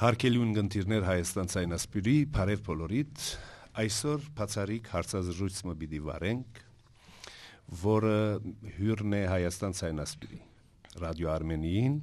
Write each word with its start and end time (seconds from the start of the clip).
Հարկելի 0.00 0.38
ունգընտիրներ 0.40 1.02
Հայաստան 1.04 1.48
ցայնասպյուրի 1.52 2.12
բարև 2.32 2.60
բոլորիդ 2.64 3.24
այսօր 3.82 4.22
բացարիք 4.38 4.86
հարցազրույցը 4.94 5.74
պիտի 5.82 6.00
վարենք 6.06 6.60
որը 7.82 8.14
հյուրն 8.78 9.16
է 9.18 9.20
Հայաստան 9.32 9.76
ցայնասպյուրի 9.80 10.40
ռադիո 11.04 11.30
Արմենիին 11.34 11.98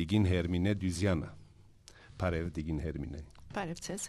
Դիգին 0.00 0.28
Հերմինե 0.32 0.74
Դյուզյանը 0.80 1.30
բարև 2.24 2.48
Դիգին 2.56 2.80
Հերմինե 2.88 3.22
Բարև 3.58 3.84
ցեզ 3.84 4.08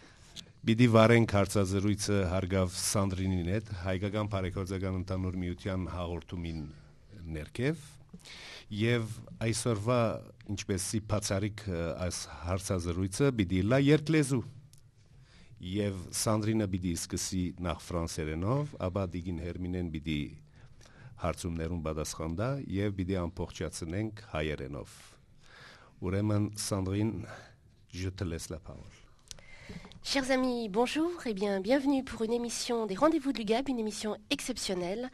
Բիդի 0.71 0.88
վարենք 0.95 1.35
հարցազրույցը 1.35 2.21
հարգավ 2.31 2.75
Սանդրինին 2.80 3.55
հետ 3.57 3.73
հայկական 3.91 4.31
բարեգործական 4.38 5.02
ընդհանուր 5.03 5.41
միության 5.43 5.89
հաղորդումին 5.99 6.63
ներքև 7.41 7.83
եւ 8.77 9.10
այսօրվա 9.46 10.00
ինչպեսի 10.56 11.00
բացարիք 11.10 11.64
այս 12.06 12.20
հարցազրույցը 12.46 13.30
պիտի 13.41 13.62
լա 13.70 13.78
երկլեզու 13.86 14.42
եւ 15.66 16.00
Սանդրինը 16.12 16.66
պիտի 16.73 16.92
սկսի 17.00 17.45
նախ 17.64 17.78
ֆրանսերենով, 17.86 18.74
ապա 18.86 19.05
Դիգին 19.14 19.38
Հերմինեն 19.41 19.88
պիտի 19.95 20.18
հարցումներուն 21.23 21.82
պատասխան 21.86 22.36
տա 22.41 22.48
եւ 22.77 22.95
պիտի 22.98 23.16
ամբողջացնենք 23.23 24.22
հայերենով։ 24.34 24.98
Ուրեմն 26.05 26.50
Սանդրին, 26.61 27.12
je 27.97 28.12
te 28.12 28.28
laisse 28.28 28.52
la 28.52 28.61
parole. 28.61 28.92
Chers 30.05 30.30
amis, 30.30 30.69
bonjour 30.69 31.11
et 31.27 31.34
bien 31.34 31.61
bienvenue 31.61 32.05
pour 32.05 32.22
une 32.22 32.33
émission 32.33 32.86
des 32.86 32.94
Rendez-vous 32.94 33.33
de 33.33 33.39
l'UGAB, 33.39 33.69
une 33.69 33.80
émission 33.80 34.16
exceptionnelle 34.30 35.11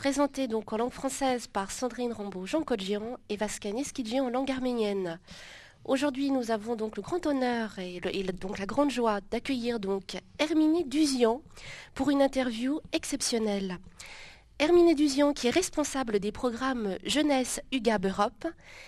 présenté 0.00 0.48
donc 0.48 0.72
en 0.72 0.78
langue 0.78 0.94
française 0.94 1.46
par 1.46 1.70
Sandrine 1.70 2.14
Rambaud, 2.14 2.46
Jean 2.46 2.62
Codjian 2.62 3.18
et 3.28 3.36
Vascan 3.36 3.76
Eskidjian 3.76 4.24
en 4.24 4.30
langue 4.30 4.50
arménienne. 4.50 5.20
Aujourd'hui, 5.84 6.30
nous 6.30 6.50
avons 6.50 6.74
donc 6.74 6.96
le 6.96 7.02
grand 7.02 7.26
honneur 7.26 7.78
et, 7.78 8.00
donc 8.32 8.58
la 8.58 8.64
grande 8.64 8.90
joie 8.90 9.20
d'accueillir 9.30 9.78
donc 9.78 10.16
Herminé 10.38 10.84
Duzian 10.84 11.42
pour 11.94 12.08
une 12.08 12.22
interview 12.22 12.80
exceptionnelle. 12.92 13.76
Herminé 14.58 14.94
Duzian, 14.94 15.34
qui 15.34 15.48
est 15.48 15.50
responsable 15.50 16.18
des 16.18 16.32
programmes 16.32 16.96
Jeunesse 17.04 17.60
UGAB 17.70 18.06
Europe, 18.06 18.46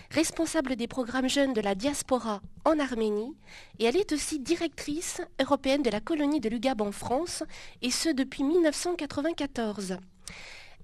responsable 0.09 0.75
des 0.75 0.87
programmes 0.87 1.29
jeunes 1.29 1.53
de 1.53 1.61
la 1.61 1.75
diaspora 1.75 2.41
en 2.65 2.79
Arménie, 2.79 3.37
et 3.77 3.85
elle 3.85 3.97
est 3.97 4.13
aussi 4.13 4.39
directrice 4.39 5.21
européenne 5.39 5.83
de 5.83 5.91
la 5.91 5.99
colonie 5.99 6.39
de 6.39 6.49
l'UGAB 6.49 6.81
en 6.81 6.91
France, 6.91 7.43
et 7.83 7.91
ce 7.91 8.09
depuis 8.09 8.41
1994. 8.41 9.99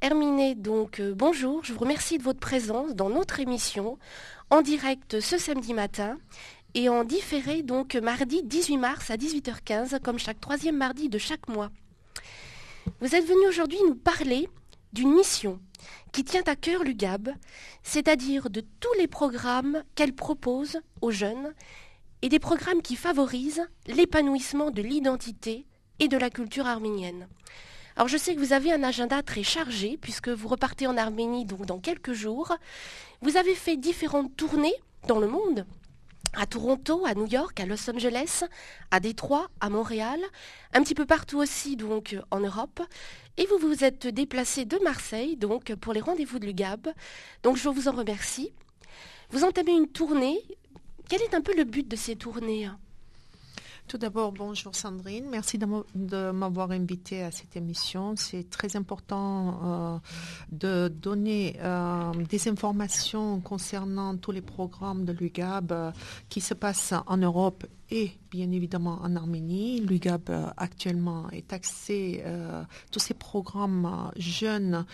Herminé, 0.02 0.55
donc 0.55 1.02
euh, 1.02 1.14
bonjour, 1.14 1.61
je 1.66 1.73
vous 1.73 1.80
remercie 1.80 2.17
de 2.17 2.23
votre 2.23 2.39
présence 2.39 2.95
dans 2.95 3.09
notre 3.09 3.42
émission 3.42 4.00
en 4.50 4.61
direct 4.61 5.19
ce 5.19 5.38
samedi 5.38 5.73
matin 5.73 6.17
et 6.73 6.88
en 6.88 7.03
différé 7.03 7.64
donc 7.64 7.95
mardi 7.95 8.41
18 8.41 8.78
mars 8.78 9.11
à 9.11 9.17
18h15 9.17 10.00
comme 10.00 10.17
chaque 10.17 10.39
troisième 10.39 10.78
mardi 10.78 11.09
de 11.09 11.17
chaque 11.17 11.50
mois. 11.50 11.69
Vous 13.02 13.14
êtes 13.14 13.25
venu 13.25 13.45
aujourd'hui 13.50 13.80
nous 13.89 13.95
parler 13.95 14.47
d'une 14.94 15.14
mission 15.14 15.59
qui 16.13 16.23
tient 16.23 16.44
à 16.47 16.56
cœur 16.56 16.86
l'UGAB, 16.86 17.31
c'est-à-dire 17.84 18.50
de 18.50 18.61
tous 18.80 18.94
les 19.00 19.08
programmes 19.08 19.84
qu'elle 19.95 20.16
propose 20.16 20.80
aux 21.02 21.11
jeunes 21.11 21.53
et 22.22 22.30
des 22.30 22.39
programmes 22.39 22.81
qui 22.81 22.96
favorisent 22.96 23.68
l'épanouissement 23.85 24.72
de 24.72 24.81
l'identité 24.81 25.66
et 26.00 26.07
de 26.07 26.18
la 26.18 26.29
culture 26.29 26.68
arménienne. 26.68 27.28
Alors 27.99 28.07
je 28.07 28.15
sais 28.15 28.33
que 28.33 28.39
vous 28.39 28.53
avez 28.53 28.71
un 28.71 28.81
agenda 28.81 29.21
très 29.21 29.43
chargé 29.43 29.97
puisque 29.97 30.29
vous 30.29 30.47
repartez 30.47 30.87
en 30.87 30.95
Arménie 30.95 31.43
dans 31.43 31.79
quelques 31.79 32.13
jours. 32.13 32.55
Vous 33.21 33.35
avez 33.35 33.53
fait 33.55 33.75
différentes 33.75 34.37
tournées 34.37 34.73
dans 35.09 35.19
le 35.19 35.27
monde 35.27 35.65
à 36.31 36.45
Toronto, 36.45 37.05
à 37.05 37.13
New 37.13 37.27
York, 37.27 37.59
à 37.59 37.65
Los 37.65 37.89
Angeles, 37.89 38.45
à 38.89 39.01
Détroit, 39.01 39.49
à 39.59 39.69
Montréal, 39.69 40.21
un 40.71 40.81
petit 40.81 40.95
peu 40.95 41.05
partout 41.05 41.39
aussi 41.39 41.75
donc 41.75 42.15
en 42.31 42.39
Europe. 42.39 42.81
Et 43.35 43.45
vous 43.47 43.57
vous 43.57 43.83
êtes 43.83 44.07
déplacé 44.07 44.63
de 44.63 44.77
Marseille 44.77 45.35
donc 45.35 45.75
pour 45.75 45.91
les 45.91 45.99
rendez-vous 45.99 46.39
de 46.39 46.45
l'UGAB. 46.45 46.93
Donc 47.43 47.57
je 47.57 47.67
vous 47.67 47.89
en 47.89 47.91
remercie. 47.91 48.53
Vous 49.29 49.43
entamez 49.43 49.73
une 49.73 49.89
tournée. 49.89 50.41
Quel 51.09 51.21
est 51.21 51.33
un 51.33 51.41
peu 51.41 51.53
le 51.53 51.66
but 51.66 51.85
de 51.85 51.97
ces 51.97 52.16
tournées? 52.16 52.69
Tout 53.89 53.97
d'abord, 53.97 54.31
bonjour 54.31 54.75
Sandrine. 54.75 55.25
Merci 55.31 55.57
de 55.57 56.31
m'avoir 56.31 56.69
invité 56.69 57.23
à 57.23 57.31
cette 57.31 57.57
émission. 57.57 58.13
C'est 58.16 58.47
très 58.47 58.75
important 58.75 59.59
euh, 59.63 59.97
de 60.51 60.89
donner 60.89 61.55
euh, 61.59 62.11
des 62.29 62.47
informations 62.47 63.41
concernant 63.41 64.16
tous 64.16 64.31
les 64.31 64.44
programmes 64.44 65.05
de 65.05 65.11
l'UGAB 65.11 65.72
euh, 65.72 65.91
qui 66.29 66.39
se 66.39 66.53
passent 66.53 66.94
en 67.07 67.17
Europe 67.17 67.66
et 67.91 68.11
bien 68.31 68.51
évidemment 68.51 69.00
en 69.01 69.16
Arménie. 69.16 69.81
L'UGAB 69.81 70.29
euh, 70.29 70.45
actuellement 70.57 71.29
est 71.31 71.51
axé, 71.53 72.22
euh, 72.25 72.63
tous 72.91 73.00
ces 73.00 73.13
programmes 73.13 73.85
euh, 73.85 74.11
jeunes 74.17 74.85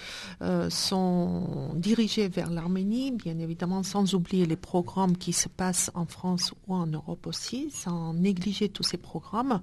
sont 0.69 1.71
dirigés 1.75 2.27
vers 2.27 2.49
l'Arménie, 2.49 3.11
bien 3.11 3.37
évidemment 3.39 3.83
sans 3.83 4.13
oublier 4.13 4.45
les 4.45 4.55
programmes 4.55 5.17
qui 5.17 5.33
se 5.33 5.49
passent 5.49 5.91
en 5.95 6.05
France 6.05 6.53
ou 6.67 6.75
en 6.75 6.87
Europe 6.87 7.27
aussi, 7.27 7.69
sans 7.71 8.13
négliger 8.13 8.69
tous 8.69 8.83
ces 8.83 8.97
programmes. 8.97 9.59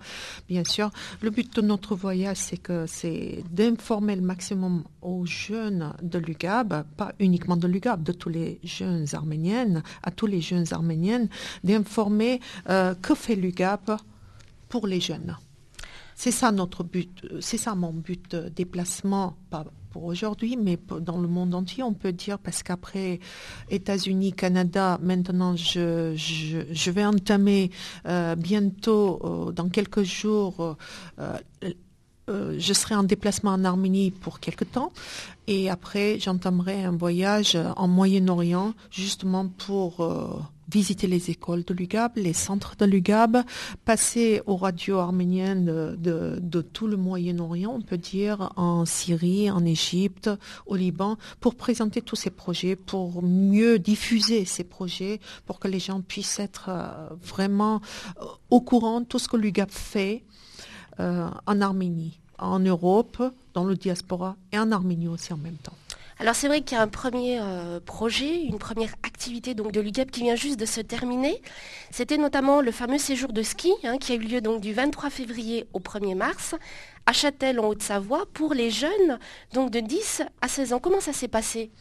Bien 0.48 0.64
sûr, 0.64 0.90
le 1.20 1.30
but 1.30 1.54
de 1.56 1.62
notre 1.62 1.94
voyage, 1.94 2.36
c'est 2.38 2.56
que 2.56 2.86
c'est 2.86 3.44
d'informer 3.50 4.16
le 4.16 4.22
maximum 4.22 4.84
aux 5.02 5.24
jeunes 5.26 5.94
de 6.02 6.18
l'UGAB, 6.18 6.84
pas 6.96 7.12
uniquement 7.18 7.56
de 7.56 7.68
l'UGAB, 7.68 8.02
de 8.02 8.12
tous 8.12 8.28
les 8.28 8.60
jeunes 8.64 9.06
arméniennes, 9.12 9.82
à 10.02 10.10
tous 10.10 10.26
les 10.26 10.40
jeunes 10.40 10.66
arméniennes, 10.72 11.28
d'informer 11.64 12.40
que 12.66 13.14
fait 13.22 13.36
l'UGAP 13.36 13.92
pour 14.68 14.86
les 14.86 15.00
jeunes. 15.00 15.36
C'est 16.14 16.30
ça 16.30 16.52
notre 16.52 16.84
but, 16.84 17.26
c'est 17.40 17.56
ça 17.56 17.74
mon 17.74 17.92
but 17.92 18.30
de 18.32 18.48
déplacement, 18.48 19.36
pas 19.50 19.64
pour 19.90 20.04
aujourd'hui, 20.04 20.56
mais 20.56 20.78
dans 21.00 21.20
le 21.20 21.28
monde 21.28 21.54
entier, 21.54 21.82
on 21.82 21.92
peut 21.92 22.12
dire, 22.12 22.38
parce 22.38 22.62
qu'après 22.62 23.20
États-Unis, 23.70 24.32
Canada, 24.32 24.98
maintenant 25.02 25.54
je, 25.54 26.14
je, 26.16 26.90
vais 26.90 27.04
entamer 27.04 27.70
euh, 28.06 28.34
bientôt, 28.34 29.20
euh, 29.22 29.52
dans 29.52 29.68
quelques 29.68 30.02
jours, 30.02 30.76
euh, 31.18 31.38
je 32.58 32.72
serai 32.72 32.94
en 32.94 33.02
déplacement 33.02 33.52
en 33.52 33.64
Arménie 33.64 34.10
pour 34.10 34.40
quelque 34.40 34.64
temps 34.64 34.92
et 35.46 35.70
après 35.70 36.18
j'entamerai 36.18 36.84
un 36.84 36.96
voyage 36.96 37.58
en 37.76 37.88
Moyen-Orient 37.88 38.74
justement 38.90 39.48
pour 39.48 40.00
visiter 40.72 41.06
les 41.06 41.30
écoles 41.30 41.64
de 41.64 41.74
l'UGAB, 41.74 42.12
les 42.16 42.32
centres 42.32 42.76
de 42.76 42.86
l'UGAB, 42.86 43.44
passer 43.84 44.40
aux 44.46 44.56
radios 44.56 44.98
arméniennes 44.98 45.66
de, 45.66 46.60
tout 46.72 46.86
le 46.86 46.96
Moyen-Orient, 46.96 47.72
on 47.74 47.82
peut 47.82 47.98
dire, 47.98 48.52
en 48.56 48.86
Syrie, 48.86 49.50
en 49.50 49.64
Égypte, 49.64 50.30
au 50.66 50.76
Liban, 50.76 51.18
pour 51.40 51.54
présenter 51.56 52.00
tous 52.00 52.16
ces 52.16 52.30
projets, 52.30 52.76
pour 52.76 53.22
mieux 53.22 53.78
diffuser 53.78 54.44
ces 54.44 54.64
projets, 54.64 55.20
pour 55.46 55.58
que 55.58 55.68
les 55.68 55.80
gens 55.80 56.00
puissent 56.00 56.38
être 56.38 56.66
euh, 56.68 57.14
vraiment 57.20 57.80
euh, 58.20 58.24
au 58.50 58.60
courant 58.60 59.00
de 59.00 59.06
tout 59.06 59.18
ce 59.18 59.28
que 59.28 59.36
l'UGAB 59.36 59.70
fait 59.70 60.24
euh, 61.00 61.28
en 61.46 61.60
Arménie, 61.60 62.20
en 62.42 62.58
Europe, 62.58 63.22
dans 63.54 63.64
le 63.64 63.76
diaspora 63.76 64.36
et 64.52 64.58
en 64.58 64.72
Arménie 64.72 65.08
aussi 65.08 65.32
en 65.32 65.38
même 65.38 65.56
temps. 65.56 65.76
Alors 66.18 66.36
c'est 66.36 66.46
vrai 66.46 66.60
qu'il 66.60 66.76
y 66.76 66.80
a 66.80 66.82
un 66.84 66.88
premier 66.88 67.38
euh, 67.40 67.80
projet, 67.80 68.42
une 68.42 68.58
première 68.58 68.94
activité 69.02 69.54
donc 69.54 69.72
de 69.72 69.80
l'UGAP 69.80 70.10
qui 70.10 70.22
vient 70.22 70.36
juste 70.36 70.60
de 70.60 70.66
se 70.66 70.80
terminer. 70.80 71.42
C'était 71.90 72.16
notamment 72.16 72.60
le 72.60 72.70
fameux 72.70 72.98
séjour 72.98 73.32
de 73.32 73.42
ski 73.42 73.72
hein, 73.82 73.98
qui 73.98 74.12
a 74.12 74.14
eu 74.14 74.20
lieu 74.20 74.40
donc 74.40 74.60
du 74.60 74.72
23 74.72 75.10
février 75.10 75.66
au 75.72 75.80
1er 75.80 76.14
mars 76.14 76.54
à 77.06 77.12
Châtel 77.12 77.58
en 77.58 77.66
Haute-Savoie 77.66 78.26
pour 78.34 78.54
les 78.54 78.70
jeunes 78.70 79.18
donc 79.52 79.70
de 79.70 79.80
10 79.80 80.22
à 80.40 80.46
16 80.46 80.74
ans. 80.74 80.78
Comment 80.78 81.00
ça 81.00 81.12
s'est 81.12 81.28
passé? 81.28 81.72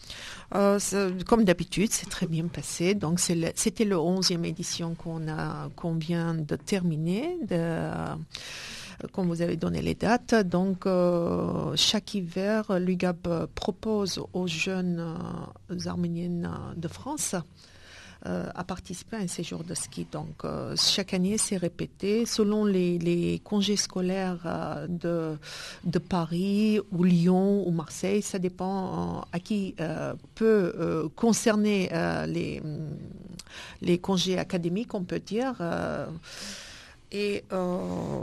Euh, 0.56 0.80
Comme 1.28 1.44
d'habitude, 1.44 1.92
c'est 1.92 2.10
très 2.10 2.26
bien 2.26 2.48
passé. 2.48 2.96
Donc 2.96 3.20
c'était 3.20 3.86
le 3.86 3.98
11e 3.98 4.44
édition 4.44 4.96
qu'on 4.96 5.28
a 5.28 5.70
qu'on 5.76 5.94
vient 5.94 6.34
de 6.34 6.56
terminer. 6.56 7.38
De, 7.48 7.92
comme 9.12 9.28
vous 9.28 9.42
avez 9.42 9.56
donné 9.56 9.82
les 9.82 9.96
dates. 9.96 10.36
Donc, 10.36 10.86
euh, 10.86 11.74
chaque 11.76 12.14
hiver, 12.14 12.80
l'UGAB 12.80 13.48
propose 13.56 14.22
aux 14.34 14.48
jeunes 14.48 15.18
euh, 15.72 15.90
arméniennes 15.90 16.50
de 16.76 16.88
France 16.88 17.36
euh, 18.28 18.50
à 18.54 18.64
participer 18.64 19.16
à 19.16 19.20
un 19.20 19.28
séjour 19.28 19.64
de 19.64 19.74
ski. 19.74 20.06
Donc 20.12 20.44
chaque 20.76 21.14
année, 21.16 21.40
c'est 21.40 21.58
répété 21.58 22.28
selon 22.28 22.66
les, 22.66 23.42
congés 23.44 23.76
scolaires 23.76 24.86
de, 24.88 25.38
Paris 26.08 26.80
ou 26.92 27.04
Lyon 27.04 27.68
ou 27.68 27.72
Marseille. 27.72 28.22
Ça 28.22 28.38
dépend 28.38 29.26
à 29.32 29.40
qui 29.40 29.76
peut 30.36 31.10
concerner 31.16 31.90
les 32.28 33.98
congés 33.98 34.38
académiques, 34.38 34.94
on 34.94 35.04
peut 35.04 35.20
dire. 35.20 35.56
Et 37.14 37.44
euh, 37.52 37.78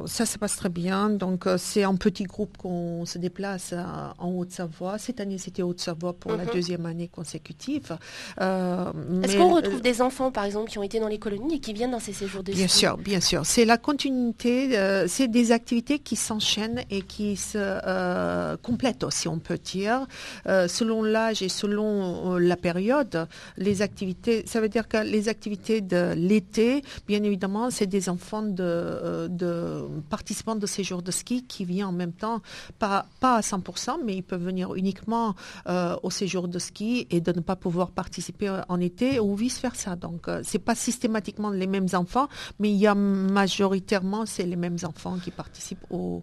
ça 0.06 0.25
se 0.25 0.38
passe 0.38 0.56
très 0.56 0.70
bien. 0.70 1.11
Donc, 1.11 1.46
euh, 1.46 1.58
c'est 1.58 1.85
en 1.85 1.96
petit 1.96 2.25
groupe 2.25 2.56
qu'on 2.56 3.05
se 3.05 3.19
déplace 3.19 3.75
euh, 3.75 3.82
en 4.19 4.31
Haute-Savoie. 4.31 4.96
Cette 4.96 5.20
année, 5.20 5.37
c'était 5.37 5.61
Haute-Savoie 5.61 6.14
pour 6.14 6.32
la 6.32 6.44
mhm. 6.44 6.50
deuxième 6.55 6.87
année 6.87 7.08
consécutive. 7.08 7.99
Est-ce 8.40 9.37
qu'on 9.37 9.55
retrouve 9.55 9.82
des 9.82 10.00
enfants, 10.00 10.31
par 10.31 10.44
exemple, 10.44 10.70
qui 10.70 10.79
ont 10.79 10.82
été 10.82 11.00
dans 11.00 11.08
les 11.08 11.19
colonies 11.19 11.56
et 11.56 11.61
qui 11.61 11.75
viennent 11.75 11.90
dans 11.90 12.00
ces 12.00 12.14
séjours 12.14 12.43
de 12.43 12.52
Bien 12.52 12.69
sûr, 12.69 12.96
bien 12.96 13.20
sûr. 13.20 13.44
C'est 13.44 13.67
la 13.67 13.76
continuité. 13.76 14.70
c'est 15.06 15.29
des 15.29 15.52
activités 15.52 15.99
qui 15.99 16.17
s'enchaînent 16.17 16.82
et 16.91 17.02
qui 17.02 17.37
se 17.37 18.56
complètent 18.56 19.05
aussi, 19.05 19.29
on 19.29 19.38
peut 19.38 19.58
dire. 19.58 20.06
selon 20.46 21.02
l'âge 21.02 21.43
et 21.43 21.50
selon 21.50 22.37
la 22.38 22.56
période, 22.56 23.29
les 23.58 23.82
activités, 23.82 24.44
ça 24.46 24.61
veut 24.61 24.69
dire 24.70 24.88
que 24.88 24.99
les 24.99 25.29
activités 25.29 25.81
de 25.82 26.14
l'été, 26.17 26.82
bien 27.06 27.23
évidemment, 27.23 27.70
c'est 27.70 27.87
des 27.87 28.08
enfants 28.08 28.43
de 28.43 28.78
euh, 28.79 29.29
de, 29.29 29.87
participants 30.09 30.57
de 30.57 30.67
séjours 30.67 31.03
de 31.03 31.11
ski 31.11 31.45
qui 31.45 31.65
viennent 31.65 31.87
en 31.87 31.93
même 31.93 32.13
temps, 32.13 32.41
pas, 32.79 33.07
pas 33.21 33.37
à 33.37 33.41
100%, 33.41 33.99
mais 34.05 34.17
ils 34.17 34.23
peuvent 34.23 34.43
venir 34.43 34.75
uniquement 34.75 35.35
euh, 35.69 35.97
au 36.03 36.11
séjour 36.11 36.49
de 36.49 36.59
ski 36.59 37.07
et 37.11 37.21
de 37.21 37.33
ne 37.33 37.41
pas 37.41 37.57
pouvoir 37.57 37.91
participer 37.91 38.63
en 38.69 38.81
été 38.81 39.21
ou 39.21 39.35
vice-versa. 39.35 39.97
Donc, 39.97 40.29
euh, 40.29 40.41
c'est 40.45 40.59
pas 40.59 40.75
systématiquement 40.75 41.51
les 41.51 41.67
mêmes 41.67 41.89
enfants, 41.93 42.29
mais 42.59 42.71
il 42.71 42.77
y 42.77 42.87
a 42.87 42.95
majoritairement, 42.95 44.27
c'est 44.27 44.47
les 44.47 44.57
mêmes 44.57 44.79
enfants 44.85 45.19
qui 45.19 45.31
participent 45.31 45.87
aux, 45.91 46.23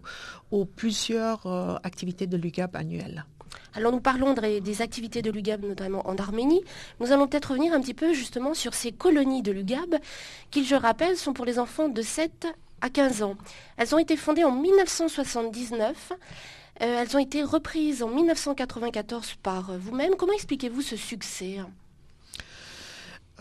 plusieurs 0.76 1.46
activités 1.84 2.26
de 2.26 2.36
l'UGAB 2.36 2.76
annuelles. 2.76 3.26
Alors 3.76 3.92
nous 3.92 4.00
parlons 4.00 4.32
des 4.32 4.82
activités 4.82 5.20
de 5.20 5.30
l'UGAB, 5.30 5.64
notamment 5.64 6.08
en 6.08 6.16
Arménie. 6.16 6.62
Nous 6.98 7.12
allons 7.12 7.28
peut-être 7.28 7.50
revenir 7.50 7.74
un 7.74 7.80
petit 7.80 7.94
peu 7.94 8.14
justement 8.14 8.54
sur 8.54 8.72
ces 8.72 8.90
colonies 8.90 9.42
de 9.42 9.52
l'UGAB, 9.52 9.96
qui, 10.50 10.64
je 10.64 10.74
rappelle, 10.74 11.16
sont 11.16 11.34
pour 11.34 11.44
les 11.44 11.58
enfants 11.58 11.88
de 11.88 12.00
7 12.00 12.46
à 12.80 12.88
15 12.88 13.22
ans. 13.22 13.36
Elles 13.76 13.94
ont 13.94 13.98
été 13.98 14.16
fondées 14.16 14.44
en 14.44 14.52
1979. 14.52 16.12
Euh, 16.82 17.02
elles 17.02 17.16
ont 17.16 17.20
été 17.20 17.42
reprises 17.42 18.02
en 18.02 18.08
1994 18.08 19.34
par 19.42 19.72
vous-même. 19.78 20.14
Comment 20.16 20.32
expliquez-vous 20.32 20.82
ce 20.82 20.96
succès? 20.96 21.58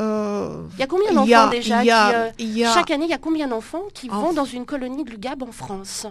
Euh, 0.02 0.68
il 0.74 0.80
y 0.80 0.84
a 0.84 0.88
combien 0.88 1.14
d'enfants 1.14 1.50
déjà 1.50 1.80
euh, 2.10 2.32
Chaque 2.74 2.92
année, 2.92 3.06
il 3.06 3.12
y 3.12 3.14
a 3.14 3.18
combien 3.18 3.48
d'enfants 3.48 3.84
qui 3.94 4.10
vont 4.10 4.34
dans 4.34 4.46
une 4.46 4.66
colonie 4.66 5.06
de 5.06 5.12
l'UGAB 5.12 5.44
en 5.44 5.54
France? 5.54 6.08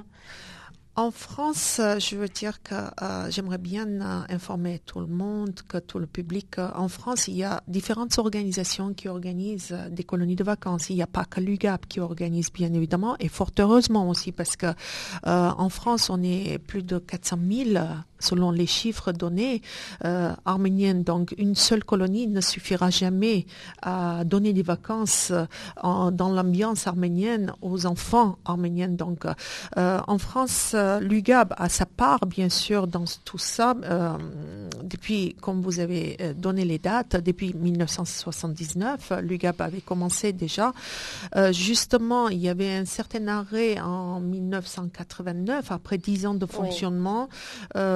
En 0.97 1.11
France, 1.11 1.81
euh, 1.81 1.99
je 1.99 2.15
veux 2.15 2.29
dire 2.29 2.63
que 2.63 2.75
euh, 2.75 3.29
j'aimerais 3.29 3.59
bien 3.59 3.87
euh, 3.89 4.23
informer 4.29 4.81
tout 4.87 5.01
le 5.01 5.09
monde, 5.09 5.61
que 5.67 5.79
tout 5.79 5.99
le 5.99 6.07
public. 6.07 6.59
en 6.59 6.89
France, 6.89 7.27
il 7.27 7.35
y 7.35 7.43
a 7.43 7.63
différentes 7.67 8.17
organisations 8.19 8.95
qui 8.95 9.09
organisent 9.09 9.77
des 9.91 10.05
colonies 10.05 10.37
de 10.37 10.45
vacances. 10.45 10.91
Il 10.91 10.97
n'y 10.97 11.03
a 11.03 11.09
pas 11.09 11.25
que 11.25 11.41
l'UGAP 11.41 11.87
qui 11.87 11.99
organise, 11.99 12.53
bien 12.53 12.73
évidemment, 12.73 13.17
et 13.19 13.29
fort 13.29 13.51
heureusement 13.59 14.09
aussi, 14.09 14.31
parce 14.31 14.57
que 14.57 14.67
en 15.25 15.69
France, 15.69 16.11
on 16.11 16.23
est 16.23 16.59
plus 16.59 16.83
de 16.83 16.99
400 16.99 17.39
000 17.51 17.87
selon 18.19 18.51
les 18.51 18.67
chiffres 18.67 19.13
donnés 19.13 19.63
euh, 20.05 20.33
arméniennes. 20.45 21.03
Donc 21.03 21.35
une 21.39 21.55
seule 21.55 21.85
colonie 21.85 22.27
ne 22.27 22.41
suffira 22.41 22.91
jamais 22.91 23.47
à 23.83 24.25
donner 24.25 24.53
des 24.53 24.63
vacances 24.63 25.33
euh, 25.33 26.11
dans 26.11 26.33
l'ambiance 26.33 26.87
arménienne 26.87 27.53
aux 27.63 27.87
enfants 27.87 28.39
arméniens. 28.45 28.89
Donc 28.89 29.27
euh, 29.77 30.01
en 30.07 30.19
France, 30.19 30.75
l'UGAB 31.01 31.55
a 31.57 31.69
sa 31.69 31.87
part 31.87 32.27
bien 32.27 32.49
sûr 32.49 32.87
dans 32.87 33.05
tout 33.25 33.39
ça. 33.39 33.75
depuis, 34.83 35.35
comme 35.41 35.61
vous 35.61 35.81
avez 35.81 36.17
donné 36.37 36.65
les 36.65 36.79
dates, 36.79 37.17
depuis 37.17 37.55
1979, 37.55 39.13
l'UGAB 39.23 39.61
avait 39.61 39.81
commencé 39.81 40.33
déjà. 40.33 40.73
justement, 41.51 42.29
il 42.29 42.39
y 42.39 42.49
avait 42.49 42.75
un 42.75 42.85
certain 42.85 43.27
arrêt 43.29 43.81
en 43.81 44.21
1989 44.21 45.71
après 45.71 45.99
dix 45.99 46.27
ans 46.27 46.35
de 46.35 46.47
fonctionnement. 46.47 47.29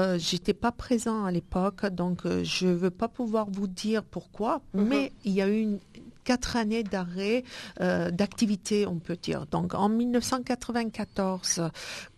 Euh, 0.08 0.18
j'étais 0.18 0.54
pas 0.54 0.72
présent 0.72 1.24
à 1.24 1.30
l'époque, 1.30 1.86
donc 1.86 2.24
euh, 2.24 2.42
je 2.44 2.66
ne 2.66 2.74
veux 2.74 2.90
pas 2.90 3.08
pouvoir 3.08 3.48
vous 3.50 3.66
dire 3.66 4.02
pourquoi, 4.02 4.60
mhm. 4.74 4.84
mais 4.88 5.12
il 5.24 5.32
y 5.32 5.42
a 5.42 5.48
eu 5.48 5.78
quatre 6.24 6.56
années 6.56 6.82
d'arrêt 6.82 7.42
euh, 7.80 8.10
d'activité, 8.10 8.86
on 8.86 8.98
peut 8.98 9.16
dire. 9.16 9.46
Donc 9.46 9.74
en 9.74 9.88
1994, 9.88 11.70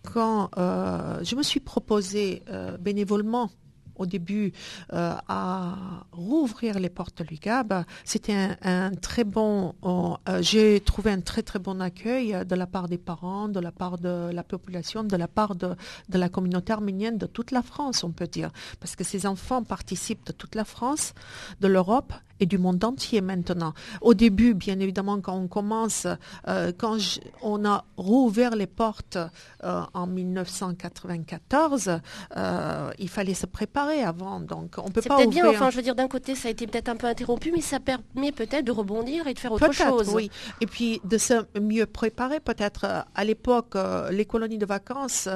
quand 0.03 0.51
je 0.57 1.37
me 1.37 1.43
suis 1.43 1.61
proposé 1.61 2.43
bénévolement 2.81 3.51
au 4.01 4.07
début 4.07 4.53
euh, 4.93 5.15
à 5.29 5.75
rouvrir 6.13 6.79
les 6.81 6.89
portes 6.89 7.21
l'UGAB. 7.21 7.85
C'était 8.05 8.57
un, 8.63 8.91
très 8.93 9.25
bon, 9.25 9.75
euh, 9.85 10.43
j'ai 10.43 10.81
trouvé 10.81 11.13
un 11.13 11.21
très 11.21 11.43
très 11.43 11.59
bon 11.59 11.81
accueil 11.81 12.45
de 12.45 12.55
la 12.55 12.67
part 12.67 12.89
des 12.89 12.99
parents, 12.99 13.49
de 13.49 13.61
la 13.61 13.73
part 13.73 13.99
de 13.99 14.31
la 14.33 14.43
population, 14.43 15.05
de 15.05 15.17
la 15.17 15.29
part 15.29 15.55
de, 15.55 15.77
de 16.09 16.19
la 16.19 16.29
communauté 16.29 16.73
arménienne 16.73 17.19
de 17.19 17.27
toute 17.27 17.51
la 17.51 17.63
France, 17.63 18.03
on 18.03 18.11
peut 18.11 18.27
dire, 18.27 18.51
parce 18.81 18.97
que 18.97 19.05
ces 19.05 19.27
enfants 19.27 19.63
participent 19.63 20.27
de 20.27 20.33
toute 20.33 20.55
la 20.55 20.65
France, 20.65 21.13
de 21.61 21.69
l'Europe 21.69 22.15
et 22.41 22.47
du 22.47 22.59
monde 22.59 22.83
entier 22.83 23.21
maintenant. 23.21 23.75
Au 24.01 24.15
début, 24.15 24.55
bien 24.55 24.81
évidemment, 24.81 25.21
quand 25.21 25.35
on 25.37 25.47
commence, 25.47 26.07
euh, 26.49 26.73
quand 26.77 26.97
on 27.43 27.65
a 27.65 27.85
rouvert 27.97 28.57
les 28.57 28.67
portes 28.67 29.19
euh, 29.63 29.83
en 29.93 30.07
1994, 30.07 32.01
euh, 32.37 32.91
il 32.99 33.09
fallait 33.09 33.35
se 33.35 33.47
préparer 33.47 34.03
avant. 34.03 34.41
Donc, 34.41 34.77
on 34.79 34.91
peut 34.91 35.03
pas 35.03 35.19
peut-être 35.19 35.31
bien. 35.31 35.49
Enfin, 35.49 35.71
je 35.71 35.77
veux 35.77 35.83
dire, 35.83 35.95
d'un 35.95 36.09
côté, 36.09 36.35
ça 36.35 36.49
a 36.49 36.51
été 36.51 36.67
peut-être 36.67 36.89
un 36.89 36.97
peu 36.97 37.07
interrompu, 37.07 37.53
mais 37.53 37.61
ça 37.61 37.79
permet 37.79 38.33
peut-être 38.33 38.65
de 38.65 38.73
rebondir 38.73 39.27
et 39.27 39.35
de 39.35 39.39
faire 39.39 39.53
autre 39.53 39.73
chose. 39.73 40.09
Oui. 40.15 40.31
Et 40.61 40.67
puis 40.67 41.01
de 41.05 41.19
se 41.19 41.35
mieux 41.61 41.87
préparer, 41.87 42.41
peut-être. 42.41 43.05
À 43.15 43.25
l'époque, 43.25 43.77
les 44.11 44.25
colonies 44.25 44.59
de 44.59 44.67
vacances 44.67 45.29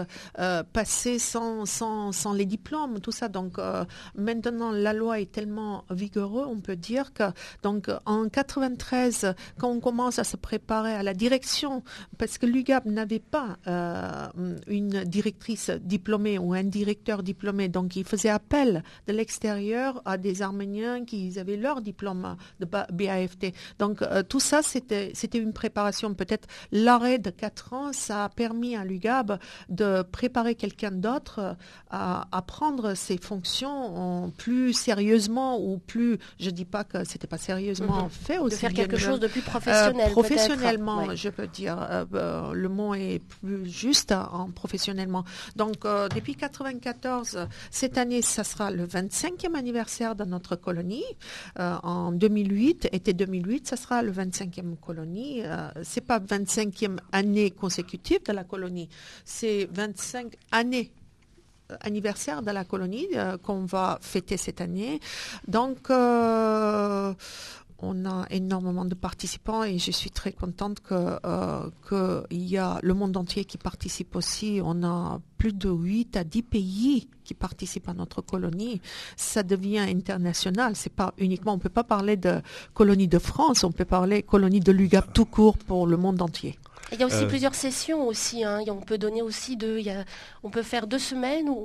passaient 0.72 1.18
sans, 1.18 1.66
sans, 1.66 2.12
sans 2.12 2.32
les 2.32 2.46
diplômes, 2.46 3.00
tout 3.00 3.12
ça. 3.12 3.28
Donc, 3.28 3.58
maintenant, 4.16 4.70
la 4.70 4.92
loi 4.94 5.20
est 5.20 5.30
tellement 5.30 5.84
vigoureuse, 5.90 6.46
on 6.48 6.60
peut 6.60 6.76
dire 6.76 6.93
que 7.12 7.24
donc 7.62 7.90
en 8.06 8.28
93, 8.28 9.34
quand 9.58 9.68
on 9.68 9.80
commence 9.80 10.18
à 10.18 10.24
se 10.24 10.36
préparer 10.36 10.94
à 10.94 11.02
la 11.02 11.14
direction, 11.14 11.82
parce 12.18 12.38
que 12.38 12.46
l'UGAB 12.46 12.86
n'avait 12.86 13.18
pas 13.18 13.56
euh, 13.66 14.28
une 14.66 15.04
directrice 15.04 15.70
diplômée 15.70 16.38
ou 16.38 16.54
un 16.54 16.64
directeur 16.64 17.22
diplômé, 17.22 17.68
donc 17.68 17.96
il 17.96 18.04
faisait 18.04 18.28
appel 18.28 18.82
de 19.06 19.12
l'extérieur 19.12 20.00
à 20.04 20.16
des 20.16 20.42
Arméniens 20.42 21.04
qui 21.04 21.38
avaient 21.38 21.56
leur 21.56 21.80
diplôme 21.80 22.36
de 22.60 22.66
BAFT. 22.66 23.52
Donc 23.78 24.02
euh, 24.02 24.22
tout 24.22 24.40
ça, 24.40 24.62
c'était 24.62 25.10
c'était 25.14 25.38
une 25.38 25.52
préparation. 25.52 26.14
Peut-être 26.14 26.48
l'arrêt 26.70 27.18
de 27.18 27.30
quatre 27.30 27.72
ans, 27.72 27.92
ça 27.92 28.24
a 28.24 28.28
permis 28.28 28.76
à 28.76 28.84
l'UGAB 28.84 29.38
de 29.68 30.02
préparer 30.02 30.54
quelqu'un 30.54 30.92
d'autre 30.92 31.56
à, 31.90 32.28
à 32.30 32.42
prendre 32.42 32.94
ses 32.94 33.18
fonctions 33.18 34.32
plus 34.36 34.72
sérieusement 34.72 35.58
ou 35.60 35.78
plus, 35.78 36.18
je 36.38 36.50
dis 36.50 36.64
pas 36.64 36.83
que 36.88 37.04
c'était 37.04 37.26
pas 37.26 37.38
sérieusement 37.38 38.04
mhm. 38.04 38.10
fait 38.10 38.38
aussi. 38.38 38.56
De 38.56 38.60
faire 38.60 38.72
quelque 38.72 38.96
chose 38.96 39.20
de 39.20 39.26
plus 39.28 39.40
professionnel. 39.40 40.08
Euh, 40.08 40.10
professionnellement, 40.12 41.14
je 41.14 41.28
peux 41.28 41.46
dire. 41.46 41.78
Euh, 41.90 42.04
euh, 42.14 42.52
le 42.52 42.68
mot 42.68 42.94
est 42.94 43.20
plus 43.40 43.68
juste 43.68 44.12
en 44.12 44.50
professionnellement. 44.50 45.24
Donc, 45.56 45.84
depuis 46.14 46.34
94, 46.34 47.46
cette 47.70 47.98
année, 47.98 48.22
ça 48.22 48.44
sera 48.44 48.70
le 48.70 48.86
25e 48.86 49.54
anniversaire 49.54 50.14
de 50.14 50.24
notre 50.24 50.56
colonie. 50.56 51.04
en 51.58 52.12
2008, 52.12 52.88
été 52.92 53.12
2008, 53.12 53.68
ça 53.68 53.76
sera 53.76 54.02
le 54.02 54.12
25e 54.12 54.76
colonie. 54.76 55.42
c'est 55.82 56.00
pas 56.00 56.18
25e 56.18 56.98
année 57.12 57.50
consécutive 57.50 58.22
de 58.26 58.32
la 58.32 58.44
colonie, 58.44 58.88
c'est 59.24 59.68
25 59.72 60.34
années 60.52 60.92
anniversaire 61.80 62.42
de 62.42 62.50
la 62.50 62.64
colonie 62.64 63.08
euh, 63.14 63.36
qu'on 63.38 63.64
va 63.64 63.98
fêter 64.00 64.36
cette 64.36 64.60
année. 64.60 65.00
Donc, 65.48 65.90
euh, 65.90 67.14
on 67.78 68.06
a 68.06 68.26
énormément 68.30 68.84
de 68.84 68.94
participants 68.94 69.62
et 69.62 69.78
je 69.78 69.90
suis 69.90 70.10
très 70.10 70.32
contente 70.32 70.80
que 70.80 71.18
euh, 71.26 71.68
qu'il 71.88 72.42
y 72.42 72.56
a 72.56 72.78
le 72.82 72.94
monde 72.94 73.16
entier 73.16 73.44
qui 73.44 73.58
participe 73.58 74.16
aussi. 74.16 74.60
On 74.64 74.82
a 74.84 75.20
plus 75.36 75.52
de 75.52 75.68
8 75.68 76.16
à 76.16 76.24
10 76.24 76.42
pays 76.42 77.08
qui 77.24 77.34
participent 77.34 77.88
à 77.88 77.94
notre 77.94 78.22
colonie. 78.22 78.80
Ça 79.16 79.42
devient 79.42 79.80
international. 79.80 80.76
C'est 80.76 80.92
pas 80.92 81.12
uniquement, 81.18 81.54
on 81.54 81.58
peut 81.58 81.68
pas 81.68 81.84
parler 81.84 82.16
de 82.16 82.40
colonie 82.72 83.08
de 83.08 83.18
France, 83.18 83.64
on 83.64 83.72
peut 83.72 83.84
parler 83.84 84.22
colonie 84.22 84.60
de 84.60 84.72
l'UGAP 84.72 85.12
tout 85.12 85.26
court 85.26 85.58
pour 85.58 85.86
le 85.86 85.96
monde 85.96 86.22
entier. 86.22 86.58
Il 86.94 87.00
y 87.00 87.02
a 87.02 87.06
aussi 87.06 87.24
euh. 87.24 87.28
plusieurs 87.28 87.54
sessions 87.54 88.06
aussi. 88.06 88.44
Hein. 88.44 88.60
On 88.68 88.80
peut 88.80 88.98
donner 88.98 89.20
aussi 89.20 89.56
deux. 89.56 89.78
Il 89.78 89.84
y 89.84 89.90
a, 89.90 90.04
on 90.42 90.50
peut 90.50 90.62
faire 90.62 90.86
deux 90.86 90.98
semaines 90.98 91.48
ou, 91.48 91.62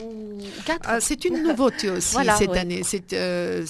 quatre. 0.65 0.81
Ah, 0.89 0.99
c'est 0.99 1.23
une 1.25 1.43
nouveauté 1.43 1.89
aussi 1.91 2.17
cette 2.37 2.55
année. 2.55 2.81
C'est, 2.83 3.13
euh, 3.13 3.65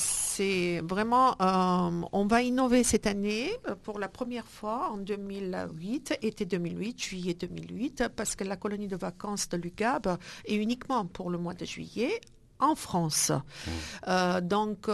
vraiment. 0.84 1.36
Euh, 1.42 2.08
on 2.14 2.26
va 2.26 2.42
innover 2.42 2.84
cette 2.84 3.08
année 3.08 3.52
pour 3.84 4.00
la 4.00 4.08
première 4.08 4.48
fois 4.48 4.92
en 4.94 4.98
2008, 4.98 6.20
été 6.22 6.46
2008, 6.46 7.04
juillet 7.04 7.34
2008, 7.34 8.06
parce 8.16 8.36
que 8.36 8.46
la 8.46 8.56
colonie 8.56 8.88
de 8.88 8.96
vacances 8.96 9.50
de 9.50 9.58
l'UGAB 9.58 10.18
est 10.46 10.56
uniquement 10.56 11.06
pour 11.06 11.30
le 11.30 11.38
mois 11.38 11.54
de 11.54 11.66
juillet 11.66 12.22
en 12.60 12.76
France. 12.76 13.32
Mmh. 13.32 14.40
donc, 14.42 14.88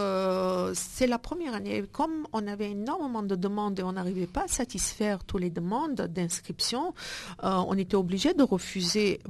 c'est 0.74 1.06
la 1.06 1.18
première 1.18 1.54
année. 1.54 1.84
Comme 1.92 2.26
on 2.32 2.46
avait 2.46 2.70
énormément 2.70 3.22
de 3.22 3.34
demandes 3.34 3.78
et 3.78 3.82
on 3.82 3.92
n'arrivait 3.92 4.26
pas 4.26 4.44
à 4.44 4.48
satisfaire 4.48 5.24
toutes 5.24 5.40
les 5.40 5.50
demandes 5.50 5.94
d'inscription, 5.94 6.94
on 7.42 7.76
était 7.76 7.96
obligé 7.96 8.34
de 8.34 8.42
refuser 8.42 9.20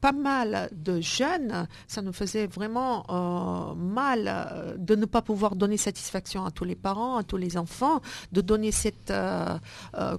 pas 0.00 0.12
mal 0.12 0.70
de 0.72 1.00
jeunes, 1.00 1.66
ça 1.86 2.02
nous 2.02 2.12
faisait 2.12 2.46
vraiment 2.46 3.04
euh, 3.10 3.74
mal 3.74 4.24
euh, 4.26 4.74
de 4.78 4.94
ne 4.94 5.04
pas 5.04 5.22
pouvoir 5.22 5.56
donner 5.56 5.76
satisfaction 5.76 6.44
à 6.44 6.50
tous 6.50 6.64
les 6.64 6.74
parents, 6.74 7.16
à 7.16 7.22
tous 7.22 7.36
les 7.36 7.56
enfants, 7.56 8.00
de 8.32 8.40
donner 8.40 8.72
cette, 8.72 9.10
euh, 9.10 9.58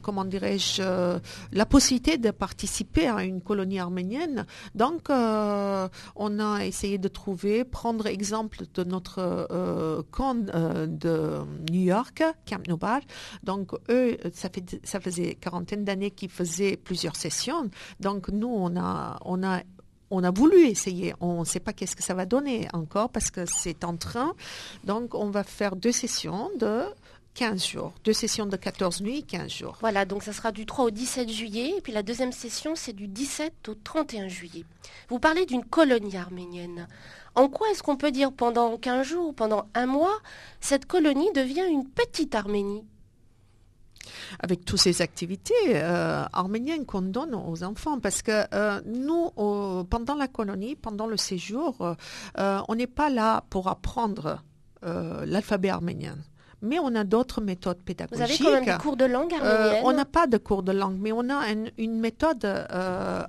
comment 0.02 0.26
dirais-je, 0.26 0.82
la 1.52 1.66
possibilité 1.66 2.18
de 2.18 2.32
participer 2.32 3.08
à 3.08 3.24
une 3.24 3.42
colonie 3.42 3.80
arménienne. 3.80 4.46
Donc, 4.76 5.10
on 5.10 6.40
a 6.40 6.66
essayé 6.66 6.98
de 6.98 7.08
trouver, 7.08 7.64
prendre 7.64 8.08
exemple 8.08 8.60
de 8.74 8.84
notre 8.84 10.04
camp 10.12 10.36
de 10.36 11.40
New 11.72 11.82
York, 11.82 12.24
Camp 12.48 12.68
Noubar. 12.68 13.02
Donc, 13.44 13.72
eux, 13.90 14.18
ça, 14.34 14.50
fait, 14.50 14.80
ça 14.84 15.00
faisait 15.00 15.36
quarantaine 15.36 15.84
d'années 15.84 16.12
qu'ils 16.12 16.30
faisaient 16.30 16.78
plusieurs 16.78 17.16
sessions. 17.16 17.70
Donc, 18.00 18.30
nous, 18.30 18.48
on 18.48 18.76
a, 18.78 19.18
on 19.26 19.44
a 19.44 19.62
on 20.12 20.24
a 20.24 20.32
voulu 20.32 20.68
essayer. 20.68 21.13
On 21.20 21.39
ne 21.39 21.46
sait 21.46 21.60
pas 21.60 21.74
qu'est-ce 21.74 21.96
que 21.96 22.03
ça 22.03 22.13
va 22.13 22.25
donner 22.25 22.68
encore 22.74 23.10
parce 23.10 23.32
que 23.32 23.46
c'est 23.46 23.84
en 23.84 23.98
train. 23.98 24.34
Donc, 24.84 25.15
on 25.15 25.30
va 25.30 25.44
faire 25.44 25.75
deux 25.75 25.91
sessions 25.91 26.51
de 26.60 26.84
15 27.34 27.65
jours, 27.65 27.94
deux 28.03 28.13
sessions 28.13 28.46
de 28.46 28.58
14 28.58 29.01
nuits, 29.01 29.24
15 29.24 29.50
jours. 29.50 29.77
Voilà, 29.80 30.06
donc 30.06 30.22
ça 30.22 30.34
sera 30.34 30.51
du 30.51 30.65
3 30.65 30.86
au 30.86 30.91
17 30.91 31.30
juillet, 31.30 31.75
et 31.77 31.82
puis 31.82 31.94
la 31.94 32.03
deuxième 32.03 32.34
session, 32.34 32.74
c'est 32.75 32.94
du 32.94 33.08
17 33.08 33.70
au 33.70 33.75
31 33.75 34.27
juillet. 34.27 34.65
Vous 35.10 35.20
parlez 35.20 35.46
d'une 35.46 35.63
colonie 35.63 36.18
arménienne. 36.18 36.88
En 37.36 37.48
quoi 37.48 37.70
est-ce 37.72 37.82
qu'on 37.82 37.96
peut 37.96 38.12
dire 38.12 38.34
pendant 38.34 38.77
15 38.77 39.08
jours, 39.08 39.34
pendant 39.34 39.65
un 39.74 39.86
mois, 39.86 40.20
cette 40.60 40.86
colonie 40.86 41.32
devient 41.34 41.65
une 41.70 41.88
petite 41.88 42.36
Arménie? 42.36 42.84
Avec 44.40 44.66
toutes 44.66 44.80
ces 44.80 45.02
activités 45.02 45.54
euh, 45.70 46.24
arméniennes 46.34 46.86
qu'on 46.86 47.02
donne 47.02 47.36
aux 47.36 47.64
enfants. 47.64 48.00
Parce 48.00 48.22
que 48.22 48.44
euh, 48.54 48.82
nous, 48.86 49.32
pendant 49.86 50.16
la 50.16 50.28
colonie, 50.28 50.76
pendant 50.76 51.08
le 51.08 51.18
séjour, 51.18 51.96
euh, 52.38 52.60
on 52.68 52.76
n'est 52.76 52.88
pas 52.88 53.10
là 53.10 53.44
pour 53.50 53.68
apprendre 53.68 54.42
l'alphabet 54.84 55.70
arménien 55.70 56.18
mais 56.64 56.78
on 56.78 56.94
a 56.94 57.04
d'autres 57.04 57.42
méthodes 57.42 57.82
pédagogiques. 57.82 58.40
Vous 58.40 58.48
avez 58.48 58.58
quand 58.60 58.66
même 58.66 58.78
des 58.78 58.84
cours 58.84 58.96
de 58.96 59.06
langue 59.06 59.34
arménienne 59.34 59.82
On 59.84 59.94
n'a 59.94 60.06
pas 60.06 60.28
de 60.28 60.38
cours 60.38 60.62
de 60.62 60.72
langue, 60.72 60.96
mais 61.00 61.12
on 61.12 61.28
a 61.32 61.42
une, 61.78 62.00
méthode 62.00 62.46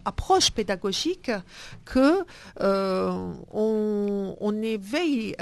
approche 0.05 0.51
pédagogique 0.51 1.31
que 1.87 2.25
on, 2.61 4.63
éveille 4.63 5.35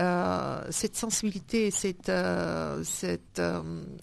cette 0.70 0.96
sensibilité, 0.96 1.72
cette, 1.72 2.12
cette 2.84 3.42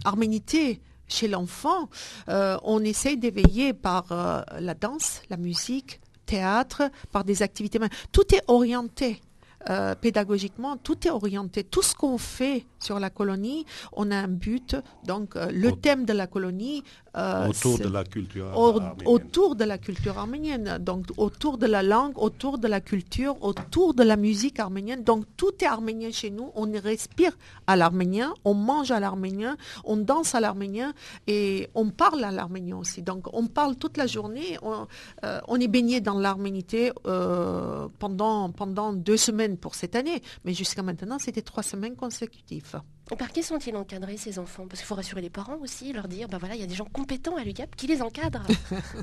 arménité 0.03 0.81
chez 1.07 1.27
l'enfant, 1.27 1.89
euh, 2.29 2.57
on 2.63 2.83
essaye 2.83 3.17
d'éveiller 3.17 3.73
par 3.73 4.11
euh, 4.11 4.41
la 4.59 4.73
danse, 4.73 5.21
la 5.29 5.37
musique, 5.37 5.99
théâtre, 6.25 6.89
par 7.11 7.23
des 7.23 7.41
activités. 7.41 7.79
Tout 8.11 8.35
est 8.35 8.43
orienté. 8.47 9.21
Euh, 9.69 9.95
pédagogiquement, 9.95 10.77
tout 10.77 11.07
est 11.07 11.11
orienté. 11.11 11.63
Tout 11.63 11.81
ce 11.81 11.93
qu'on 11.95 12.17
fait 12.17 12.65
sur 12.79 12.99
la 12.99 13.09
colonie, 13.09 13.65
on 13.93 14.11
a 14.11 14.15
un 14.17 14.27
but. 14.27 14.75
Donc, 15.05 15.35
le 15.35 15.71
thème 15.71 16.05
de 16.05 16.13
la 16.13 16.27
colonie, 16.27 16.83
euh, 17.17 17.47
autour 17.47 17.79
de 17.79 17.87
la 17.89 18.03
culture 18.03 18.45
arménienne. 18.45 18.93
Autour 19.05 19.55
de 19.55 19.63
la 19.63 19.77
culture 19.79 20.17
arménienne, 20.19 20.77
donc 20.79 21.05
autour 21.17 21.57
de 21.57 21.65
la 21.65 21.81
langue, 21.81 22.13
autour 22.17 22.59
de 22.59 22.67
la 22.67 22.79
culture, 22.79 23.35
autour 23.43 23.95
de 23.95 24.03
la 24.03 24.15
musique 24.17 24.59
arménienne. 24.59 25.03
Donc 25.03 25.25
tout 25.35 25.51
est 25.61 25.65
arménien 25.65 26.11
chez 26.11 26.29
nous. 26.29 26.51
On 26.55 26.67
respire 26.79 27.31
à 27.65 27.75
l'arménien, 27.75 28.33
on 28.45 28.53
mange 28.53 28.91
à 28.91 28.99
l'arménien, 28.99 29.57
on 29.83 29.97
danse 29.97 30.35
à 30.35 30.39
l'arménien 30.39 30.93
et 31.25 31.69
on 31.73 31.89
parle 31.89 32.23
à 32.23 32.29
l'arménien 32.31 32.77
aussi. 32.77 33.01
Donc 33.01 33.25
on 33.33 33.47
parle 33.47 33.75
toute 33.77 33.97
la 33.97 34.05
journée. 34.05 34.59
On, 34.61 34.85
euh, 35.23 35.39
est 35.59 35.67
baigné 35.67 36.01
dans 36.01 36.19
l'arménité 36.19 36.91
euh, 37.07 37.87
pendant, 37.97 38.51
pendant 38.51 38.93
deux 38.93 39.17
semaines 39.17 39.56
pour 39.57 39.75
cette 39.75 39.95
année, 39.95 40.21
mais 40.45 40.53
jusqu'à 40.53 40.83
maintenant 40.83 41.19
c'était 41.19 41.41
trois 41.41 41.63
semaines 41.63 41.95
consécutives. 41.95 42.81
Par 43.15 43.31
qui 43.31 43.41
sont-ils 43.41 43.75
encadrés, 43.75 44.17
ces 44.17 44.37
enfants? 44.37 44.67
Parce 44.67 44.79
qu'il 44.79 44.87
faut 44.87 44.95
rassurer 44.95 45.21
les 45.21 45.29
parents 45.29 45.57
aussi, 45.61 45.93
leur 45.93 46.07
dire, 46.07 46.27
ben 46.27 46.37
voilà, 46.37 46.55
il 46.55 46.61
y 46.61 46.63
a 46.63 46.67
des 46.67 46.75
gens 46.75 46.85
compétents 46.85 47.35
à 47.35 47.43
l'UGAP 47.43 47.75
qui 47.75 47.87
les 47.87 48.01
encadrent. 48.01 48.45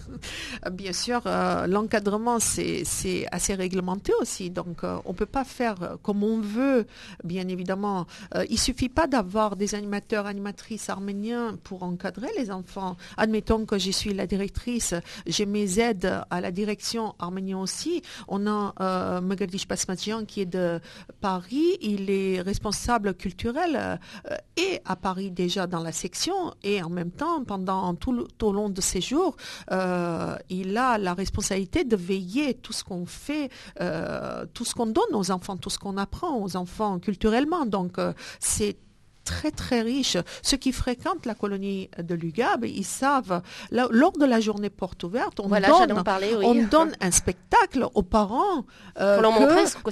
Bien 0.73 0.93
sûr, 0.93 1.23
euh, 1.27 1.67
l'encadrement, 1.67 2.39
c'est 2.39 3.27
assez 3.33 3.55
réglementé 3.55 4.13
aussi. 4.21 4.51
Donc, 4.51 4.85
euh, 4.85 4.99
on 5.05 5.13
ne 5.13 5.17
peut 5.17 5.27
pas 5.27 5.45
faire 5.45 5.97
comme 6.03 6.23
on 6.23 6.41
veut, 6.41 6.87
bien 7.23 7.49
évidemment. 7.49 8.07
Euh, 8.35 8.45
il 8.49 8.55
ne 8.55 8.59
suffit 8.59 8.89
pas 8.89 9.07
d'avoir 9.07 9.57
des 9.57 9.75
animateurs, 9.75 10.27
animatrices 10.27 10.89
arméniens 10.89 11.57
pour 11.65 11.83
encadrer 11.83 12.29
les 12.37 12.51
enfants. 12.51 12.97
Admettons 13.17 13.65
que 13.65 13.79
je 13.79 13.91
suis 13.91 14.15
la 14.15 14.27
directrice, 14.27 14.95
j'ai 15.27 15.47
mes 15.47 15.79
aides 15.79 16.21
à 16.31 16.41
la 16.41 16.51
direction 16.51 17.15
arménienne 17.19 17.57
aussi. 17.57 18.03
On 18.29 18.47
a 18.47 18.75
euh, 18.81 19.21
Pasmadjian 19.69 20.25
qui 20.25 20.43
est 20.43 20.47
de 20.47 20.81
Paris, 21.21 21.79
il 21.81 22.11
est 22.11 22.41
responsable 22.41 23.15
culturel 23.15 23.94
euh, 24.31 24.37
et 24.57 24.81
à 24.85 24.97
Paris 24.97 25.31
déjà 25.31 25.67
dans 25.67 25.83
la 25.83 25.93
section 25.93 26.55
et 26.63 26.83
en 26.83 26.91
même 26.91 27.11
temps 27.11 27.45
pendant 27.45 27.95
tout, 27.95 28.27
au 28.43 28.53
long 28.53 28.69
de 28.69 28.81
ses 28.81 29.01
jours, 29.01 29.37
euh, 29.71 30.37
il 30.51 30.77
a 30.77 30.99
la 30.99 31.15
responsabilité 31.15 31.85
de 31.85 31.97
veiller 31.97 32.55
tout 32.55 32.73
ce 32.73 32.85
qu'on 32.85 33.07
fait, 33.07 33.51
euh, 33.81 34.47
tout 34.55 34.65
ce 34.65 34.75
qu'on 34.75 34.87
donne 34.87 35.15
aux 35.15 35.31
enfants, 35.31 35.57
tout 35.57 35.71
ce 35.71 35.79
qu'on 35.79 35.97
apprend 35.97 36.43
aux 36.43 36.57
enfants 36.57 36.99
culturellement. 36.99 37.67
Donc 37.67 37.97
c'est 38.41 38.77
très 39.25 39.51
très 39.51 39.81
riche. 39.83 40.17
Ceux 40.43 40.57
qui 40.57 40.73
fréquentent 40.73 41.27
la 41.27 41.35
colonie 41.35 41.91
de 41.99 42.15
l'UGAB, 42.15 42.65
ils 42.65 42.85
savent, 42.85 43.43
lors 43.71 44.13
de 44.13 44.25
la 44.25 44.41
journée 44.41 44.71
porte 44.71 45.03
ouverte, 45.05 45.41
on 45.41 45.49
donne, 45.49 46.93
un 47.01 47.11
spectacle 47.11 47.87
aux 47.95 48.03
parents 48.03 48.65
euh, 49.01 49.21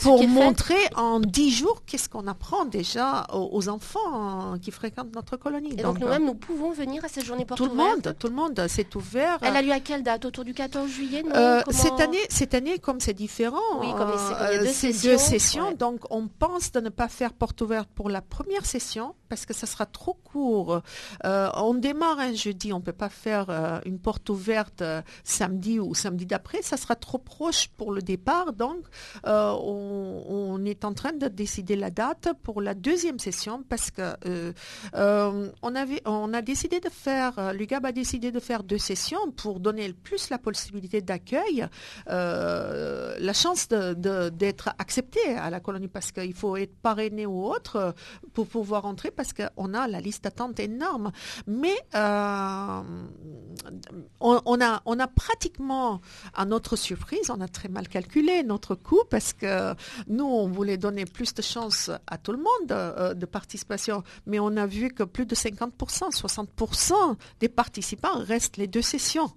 pour, 0.00 0.28
montrer, 0.28 0.76
en 0.96 1.20
dix 1.20 1.50
jours 1.50 1.82
qu'est-ce 1.86 2.08
qu'on 2.08 2.26
apprend 2.26 2.64
déjà 2.64 3.26
aux, 3.32 3.68
enfants 3.68 4.56
qui 4.60 4.70
fréquentent 4.70 5.14
notre 5.14 5.36
colonie. 5.36 5.72
Et 5.78 5.82
donc, 5.82 5.98
nous-mêmes, 5.98 6.24
nous 6.24 6.34
pouvons 6.34 6.72
venir 6.72 7.04
à 7.04 7.08
cette 7.08 7.24
journée 7.24 7.44
porte 7.44 7.60
ouverte 7.60 7.72
Tout 7.72 7.78
le 7.78 7.90
monde, 7.90 8.16
tout 8.18 8.26
le 8.28 8.34
monde, 8.34 8.66
c'est 8.68 8.94
ouvert. 8.94 9.38
Elle 9.42 9.56
a 9.56 9.62
lieu 9.62 9.72
à 9.72 9.80
quelle 9.80 10.02
date? 10.02 10.24
Autour 10.24 10.44
du 10.44 10.54
14 10.54 10.88
juillet 10.90 11.22
euh, 11.34 11.62
cette, 11.70 12.00
année, 12.00 12.18
cette 12.28 12.54
année, 12.54 12.78
comme 12.78 13.00
c'est 13.00 13.14
différent, 13.14 13.60
oui, 13.80 13.88
comme 13.96 14.12
c'est 14.66 14.92
deux, 15.02 15.18
sessions, 15.18 15.72
donc 15.72 16.00
on 16.10 16.28
pense 16.28 16.72
de 16.72 16.80
ne 16.80 16.88
pas 16.88 17.08
faire 17.08 17.32
porte 17.32 17.60
ouverte 17.60 17.88
pour 17.94 18.08
la 18.08 18.20
première 18.20 18.66
session 18.66 19.14
parce 19.32 19.46
que 19.46 19.54
ça 19.54 19.66
sera 19.66 19.86
trop 19.86 20.12
court. 20.12 20.82
Euh, 21.24 21.48
on 21.54 21.72
démarre 21.72 22.18
un 22.18 22.34
jeudi, 22.34 22.70
on 22.74 22.80
ne 22.80 22.82
peut 22.82 22.92
pas 22.92 23.08
faire 23.08 23.46
euh, 23.48 23.80
une 23.86 23.98
porte 23.98 24.28
ouverte 24.28 24.82
euh, 24.82 25.00
samedi 25.24 25.80
ou 25.80 25.94
samedi 25.94 26.26
d'après, 26.26 26.60
ça 26.60 26.76
sera 26.76 26.96
trop 26.96 27.16
proche 27.16 27.68
pour 27.78 27.92
le 27.92 28.02
départ. 28.02 28.52
Donc, 28.52 28.84
on, 29.24 30.60
est 30.66 30.84
en 30.84 30.92
train 30.92 31.12
de 31.12 31.28
décider 31.28 31.76
la 31.76 31.88
date 31.88 32.28
pour 32.42 32.60
la 32.60 32.74
deuxième 32.74 33.18
session 33.18 33.64
parce 33.70 33.90
que 33.90 34.02
on, 34.92 35.74
avait, 35.74 36.02
on 36.04 36.34
a 36.34 36.42
décidé 36.42 36.78
de 36.78 36.90
faire, 36.90 37.54
l'UGAB 37.54 37.86
a 37.86 37.92
décidé 37.92 38.32
de 38.32 38.38
faire 38.38 38.62
deux 38.62 38.76
sessions 38.76 39.30
pour 39.34 39.60
donner 39.60 39.94
plus 39.94 40.28
la 40.28 40.36
possibilité 40.36 41.00
d'accueil, 41.00 41.66
la 42.06 43.32
chance 43.32 43.68
d'être 43.68 44.74
accepté 44.78 45.20
à 45.36 45.48
la 45.48 45.60
colonie 45.60 45.88
parce 45.88 46.12
qu'il 46.12 46.34
faut 46.34 46.56
être 46.56 46.76
parrainé 46.76 47.24
ou 47.24 47.46
autre 47.46 47.94
pour 48.34 48.46
pouvoir 48.46 48.84
entrer 48.84 49.10
qu'on 49.33 49.75
a 49.75 49.87
la 49.87 50.00
liste 50.00 50.25
d'attente 50.25 50.59
énorme. 50.59 51.12
Mais 51.47 51.76
euh, 51.95 52.83
on, 54.21 54.61
a, 54.61 54.83
on 54.85 54.99
a 54.99 55.07
pratiquement, 55.07 56.00
à 56.35 56.45
notre 56.45 56.76
surprise, 56.76 57.31
on 57.31 57.41
a 57.41 57.49
très 57.49 57.69
mal 57.69 57.88
calculé 57.88 58.43
notre 58.43 58.75
coût 58.75 59.02
parce 59.09 59.33
que 59.33 59.75
nous, 60.09 60.25
on 60.25 60.49
voulait 60.49 60.76
donner 60.76 61.05
plus 61.05 61.35
de 61.35 61.43
chances 61.43 61.91
à 62.07 62.19
tout 62.19 62.33
le 62.33 62.38
monde 62.38 62.73
euh, 62.73 63.14
de 63.14 63.26
participation, 63.26 64.02
mais 64.26 64.38
on 64.41 64.57
a 64.57 64.67
vu 64.67 64.91
que 64.91 65.05
plus 65.05 65.26
de 65.26 65.35
50%, 65.35 65.71
60% 66.11 67.17
des 67.41 67.49
participants 67.49 68.19
restent 68.25 68.57
les 68.57 68.67
deux 68.67 68.83
sessions. 68.83 69.31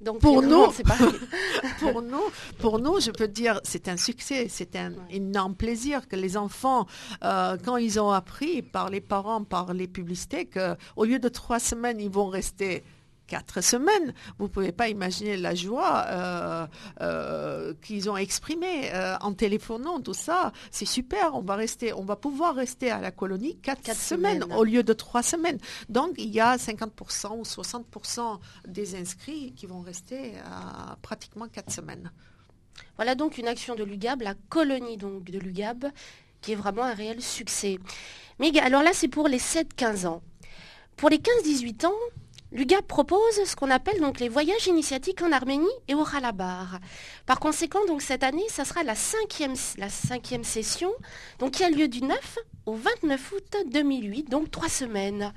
Donc 0.00 0.20
pour 0.20 0.42
nous, 0.42 0.66
pour 1.80 2.02
nous, 2.02 2.20
pour 2.58 2.78
nous, 2.78 3.00
je 3.00 3.10
peux 3.10 3.28
dire, 3.28 3.60
c'est 3.64 3.88
un 3.88 3.96
succès, 3.96 4.46
c'est 4.48 4.76
un 4.76 4.92
énorme 5.10 5.54
plaisir 5.54 6.06
que 6.06 6.16
les 6.16 6.36
enfants, 6.36 6.86
euh, 7.24 7.56
quand 7.64 7.78
ils 7.78 7.98
ont 7.98 8.10
appris 8.10 8.60
par 8.60 8.90
les 8.90 9.00
parents, 9.00 9.42
par 9.42 9.72
les 9.72 9.88
publicités, 9.88 10.46
qu'au 10.46 11.04
lieu 11.04 11.18
de 11.18 11.28
trois 11.28 11.58
semaines, 11.58 11.98
ils 11.98 12.10
vont 12.10 12.26
rester 12.26 12.84
quatre 13.26 13.60
semaines. 13.60 14.14
Vous 14.38 14.44
ne 14.44 14.50
pouvez 14.50 14.72
pas 14.72 14.88
imaginer 14.88 15.36
la 15.36 15.54
joie 15.54 16.04
euh, 16.08 16.66
euh, 17.00 17.74
qu'ils 17.82 18.08
ont 18.08 18.16
exprimée 18.16 18.92
euh, 18.94 19.16
en 19.20 19.32
téléphonant, 19.32 20.00
tout 20.00 20.14
ça. 20.14 20.52
C'est 20.70 20.86
super, 20.86 21.34
on 21.34 21.42
va, 21.42 21.56
rester, 21.56 21.92
on 21.92 22.04
va 22.04 22.16
pouvoir 22.16 22.54
rester 22.54 22.90
à 22.90 23.00
la 23.00 23.10
colonie 23.10 23.56
quatre, 23.58 23.94
semaines, 23.94 24.44
au 24.56 24.64
lieu 24.64 24.82
de 24.82 24.92
trois 24.92 25.22
semaines. 25.22 25.58
Donc, 25.88 26.14
il 26.18 26.30
y 26.30 26.40
a 26.40 26.56
50% 26.56 27.38
ou 27.38 27.42
60% 27.42 28.38
des 28.66 28.94
inscrits 28.96 29.52
qui 29.54 29.66
vont 29.66 29.80
rester 29.80 30.32
pratiquement 31.02 31.48
quatre 31.48 31.72
semaines. 31.72 32.10
Voilà 32.96 33.14
donc 33.14 33.38
une 33.38 33.48
action 33.48 33.74
de 33.74 33.84
l'UGAB, 33.84 34.22
la 34.22 34.34
colonie 34.48 34.96
donc 34.96 35.24
de 35.24 35.38
l'UGAB, 35.38 35.86
qui 36.40 36.52
est 36.52 36.56
vraiment 36.56 36.84
un 36.84 36.94
réel 36.94 37.22
succès. 37.22 37.78
Mais 38.38 38.56
alors 38.58 38.82
là, 38.82 38.90
c'est 38.92 39.08
pour 39.08 39.28
les 39.28 39.38
7-15 39.38 40.06
ans. 40.06 40.22
Pour 40.96 41.10
les 41.10 41.18
15-18 41.18 41.86
ans, 41.86 41.92
l'UGAB 42.52 42.84
propose 42.86 43.44
ce 43.44 43.56
qu'on 43.56 43.70
appelle 43.70 44.00
donc 44.00 44.20
les 44.20 44.28
voyages 44.28 44.66
initiatiques 44.66 45.22
en 45.22 45.32
Arménie 45.32 45.66
et 45.88 45.94
au 45.94 46.04
Khalabar. 46.04 46.78
Par 47.26 47.40
conséquent, 47.40 47.84
donc 47.86 48.02
cette 48.02 48.22
année, 48.22 48.44
ça 48.48 48.64
sera 48.64 48.82
la 48.82 48.94
cinquième, 48.94 49.54
la 49.78 49.88
cinquième 49.88 50.44
session, 50.44 50.90
donc 51.38 51.52
qui 51.52 51.64
a 51.64 51.70
lieu 51.70 51.88
du 51.88 52.02
9 52.02 52.38
au 52.66 52.74
29 52.74 53.32
août 53.32 53.56
2008, 53.72 54.30
donc 54.30 54.50
trois 54.50 54.68
semaines. 54.68 55.32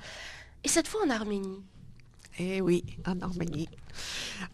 Et 0.64 0.68
cette 0.68 0.88
fois 0.88 1.02
en 1.06 1.10
Arménie. 1.10 1.62
Eh 2.38 2.60
oui, 2.60 2.84
en 3.06 3.20
Arménie. 3.20 3.68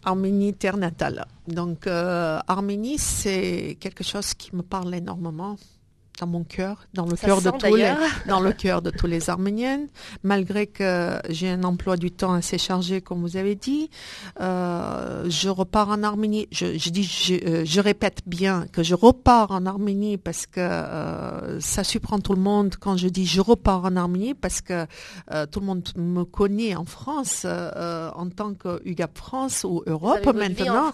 Arménie, 0.03 0.53
terre 0.53 0.77
natale. 0.77 1.25
Donc, 1.47 1.87
euh, 1.87 2.39
Arménie, 2.47 2.97
c'est 2.97 3.77
quelque 3.79 4.03
chose 4.03 4.33
qui 4.33 4.55
me 4.55 4.61
parle 4.61 4.93
énormément 4.95 5.55
dans 6.19 6.27
mon 6.27 6.43
cœur, 6.43 6.87
dans 6.93 7.05
le 7.05 7.15
cœur 7.15 7.41
de 7.41 7.51
tous 7.51 7.75
les, 7.75 7.93
dans 8.27 8.39
le 8.39 8.51
cœur 8.51 8.81
de 8.81 8.89
tous 8.89 9.07
les 9.07 9.29
Arméniennes, 9.29 9.87
malgré 10.23 10.67
que 10.67 11.19
j'ai 11.29 11.49
un 11.49 11.63
emploi 11.63 11.97
du 11.97 12.11
temps 12.11 12.33
assez 12.33 12.57
chargé, 12.57 13.01
comme 13.01 13.21
vous 13.21 13.37
avez 13.37 13.55
dit. 13.55 13.89
Euh, 14.39 15.25
je 15.29 15.49
repars 15.49 15.89
en 15.89 16.03
Arménie. 16.03 16.47
Je, 16.51 16.77
je 16.77 16.89
dis, 16.89 17.03
je, 17.03 17.33
euh, 17.33 17.65
je, 17.65 17.81
répète 17.81 18.21
bien 18.25 18.65
que 18.71 18.83
je 18.83 18.95
repars 18.95 19.51
en 19.51 19.65
Arménie 19.65 20.17
parce 20.17 20.45
que 20.45 20.59
euh, 20.59 21.59
ça 21.59 21.83
surprend 21.83 22.19
tout 22.19 22.33
le 22.33 22.41
monde 22.41 22.75
quand 22.79 22.97
je 22.97 23.07
dis 23.07 23.25
je 23.25 23.41
repars 23.41 23.85
en 23.85 23.95
Arménie 23.95 24.33
parce 24.33 24.61
que 24.61 24.85
euh, 25.31 25.45
tout 25.45 25.59
le 25.59 25.65
monde 25.65 25.87
me 25.95 26.23
connaît 26.23 26.75
en 26.75 26.85
France 26.85 27.45
en 27.45 28.29
tant 28.29 28.53
que 28.53 28.81
UGAP 28.85 29.17
France 29.17 29.63
ou 29.63 29.83
Europe 29.85 30.25
maintenant. 30.33 30.91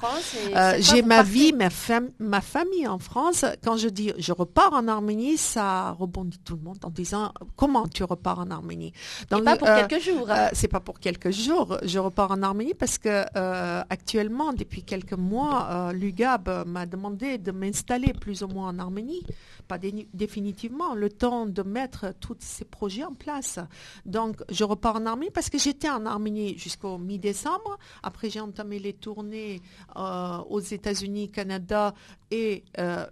j'ai 0.80 1.02
ma 1.02 1.24
vie, 1.24 1.54
ma, 1.54 1.70
fam 1.70 2.10
ma 2.20 2.42
famille 2.42 2.88
en 2.88 3.00
France. 3.00 3.46
Quand 3.64 3.78
je 3.78 3.90
dis 3.90 4.12
je 4.18 4.32
repars 4.32 4.74
en 4.74 4.88
Arménie 4.88 5.13
ça 5.38 5.92
rebondit 5.92 6.40
tout 6.40 6.56
le 6.56 6.62
monde 6.62 6.78
en 6.84 6.90
disant 6.90 7.34
comment 7.56 7.88
tu 7.88 8.04
repars 8.04 8.40
en 8.40 8.50
Arménie? 8.52 8.94
Donc, 9.30 9.44
pas 9.44 9.56
pour 9.56 9.68
euh, 9.68 9.86
quelques 9.86 10.04
jours. 10.04 10.30
Euh, 10.30 10.48
c'est 10.54 10.68
pas 10.68 10.80
pour 10.80 11.00
quelques 11.00 11.32
jours. 11.32 11.78
Je 11.84 12.00
repars 12.00 12.32
en 12.32 12.42
Arménie 12.42 12.74
parce 12.74 12.98
que 12.98 13.26
euh, 13.36 13.84
actuellement, 13.90 14.54
depuis 14.54 14.84
quelques 14.84 15.14
mois, 15.14 15.92
l'UGAB 15.94 16.66
m'a 16.68 16.86
demandé 16.86 17.38
de 17.38 17.52
m'installer 17.52 18.14
plus 18.14 18.44
ou 18.44 18.48
moins 18.48 18.70
en 18.70 18.80
Arménie, 18.80 19.24
pas 19.68 19.78
définitivement, 20.14 20.96
le 20.96 21.10
temps 21.10 21.46
de 21.46 21.62
mettre 21.64 22.14
tous 22.20 22.38
ces 22.40 22.66
projets 22.66 23.04
en 23.04 23.14
place. 23.14 23.60
Donc, 24.06 24.42
je 24.50 24.64
repars 24.64 24.96
en 24.96 25.06
Arménie 25.06 25.32
parce 25.32 25.50
que 25.50 25.58
j'étais 25.58 25.90
en 25.90 26.06
Arménie 26.06 26.58
jusqu'au 26.58 26.98
mi-décembre. 26.98 27.78
Après, 28.02 28.30
j'ai 28.30 28.40
entamé 28.40 28.80
les 28.80 28.94
tournées 28.94 29.62
aux 29.96 30.60
États-Unis, 30.60 31.30
Canada 31.30 31.94
et 32.32 32.64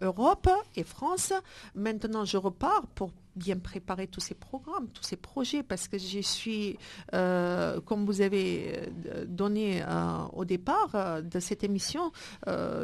Europe 0.01 0.49
et 0.75 0.83
France. 0.83 1.33
Mais 1.75 1.90
maintenant, 1.93 2.25
je 2.25 2.37
repars 2.37 2.87
pour 2.95 3.11
bien 3.35 3.57
préparer 3.57 4.07
tous 4.07 4.19
ces 4.19 4.35
programmes, 4.35 4.87
tous 4.93 5.03
ces 5.03 5.15
projets, 5.15 5.63
parce 5.63 5.87
que 5.87 5.97
je 5.97 6.19
suis, 6.19 6.77
euh, 7.13 7.79
comme 7.81 8.05
vous 8.05 8.21
avez 8.21 8.73
euh, 9.07 9.25
donné 9.25 9.81
euh, 9.81 10.23
au 10.33 10.45
départ 10.45 11.21
de 11.23 11.39
cette 11.39 11.63
émission, 11.63 12.11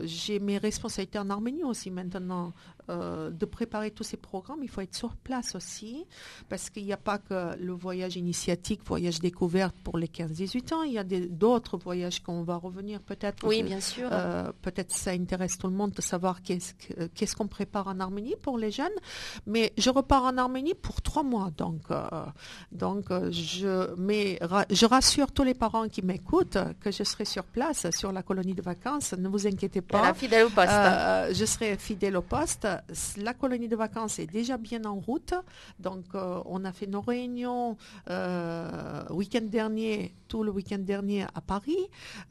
j'ai 0.03 0.39
mes 0.39 0.57
responsabilités 0.57 1.19
en 1.19 1.29
Arménie 1.29 1.63
aussi 1.63 1.91
maintenant. 1.91 2.53
Euh, 2.89 3.31
de 3.31 3.45
préparer 3.45 3.91
tous 3.91 4.03
ces 4.03 4.15
programmes, 4.15 4.59
il 4.63 4.69
faut 4.69 4.79
être 4.79 4.95
sur 4.95 5.17
place 5.17 5.55
aussi, 5.55 6.05
parce 6.47 6.69
qu'il 6.69 6.85
n'y 6.85 6.93
a 6.93 6.97
pas 6.97 7.17
que 7.17 7.57
le 7.57 7.73
voyage 7.73 8.15
initiatique, 8.15 8.81
voyage 8.85 9.19
découverte 9.19 9.75
pour 9.83 9.97
les 9.97 10.07
15-18 10.07 10.73
ans, 10.73 10.83
il 10.83 10.93
y 10.93 10.97
a 10.97 11.03
d'autres 11.03 11.77
voyages 11.77 12.23
qu'on 12.23 12.43
va 12.43 12.55
revenir 12.55 13.01
peut-être. 13.01 13.45
Oui, 13.45 13.61
bien 13.61 13.81
sûr. 13.81 14.07
Euh, 14.09 14.53
peut-être 14.61 14.93
ça 14.93 15.11
intéresse 15.11 15.57
tout 15.57 15.67
le 15.67 15.73
monde 15.73 15.91
de 15.91 16.01
savoir 16.01 16.41
qu'est-ce 16.41 17.35
qu'on 17.35 17.47
prépare 17.47 17.87
en 17.87 17.99
Arménie 17.99 18.35
pour 18.41 18.57
les 18.57 18.71
jeunes. 18.71 18.87
Mais 19.45 19.73
je 19.77 19.89
repars 19.89 20.23
en 20.23 20.37
Arménie 20.37 20.73
pour 20.73 21.01
trois 21.01 21.23
mois, 21.23 21.51
donc, 21.57 21.81
euh, 21.91 22.07
donc 22.71 23.07
je, 23.31 23.93
mais, 23.97 24.39
je 24.69 24.85
rassure 24.85 25.33
tous 25.33 25.43
les 25.43 25.55
parents 25.55 25.89
qui 25.89 26.01
m'écoutent 26.03 26.57
que 26.79 26.91
je 26.91 27.03
serai 27.03 27.25
sur 27.25 27.43
place, 27.43 27.89
sur 27.91 28.13
la 28.13 28.23
colonie 28.23 28.55
de 28.55 28.61
vacances. 28.61 29.11
Ne 29.11 29.27
vous 29.27 29.45
inquiétez 29.45 29.81
pas. 29.81 30.13
Fidèle 30.13 30.45
au 30.45 30.49
poste. 30.49 30.71
je 31.33 31.45
serai 31.45 31.75
fidèle 31.75 32.15
au 32.15 32.21
poste 32.21 32.65
la 33.17 33.33
colonie 33.33 33.67
de 33.67 33.75
vacances 33.75 34.19
est 34.19 34.27
déjà 34.27 34.57
bien 34.57 34.83
en 34.85 34.95
route. 34.95 35.33
Donc, 35.79 36.05
euh, 36.15 36.41
on 36.45 36.65
a 36.65 36.71
fait 36.71 36.87
nos 36.87 37.01
réunions 37.01 37.77
euh, 38.09 39.03
week-end 39.09 39.43
dernier, 39.43 40.13
tout 40.27 40.43
le 40.43 40.51
week-end 40.51 40.79
dernier 40.79 41.23
à 41.23 41.41
Paris, 41.41 41.77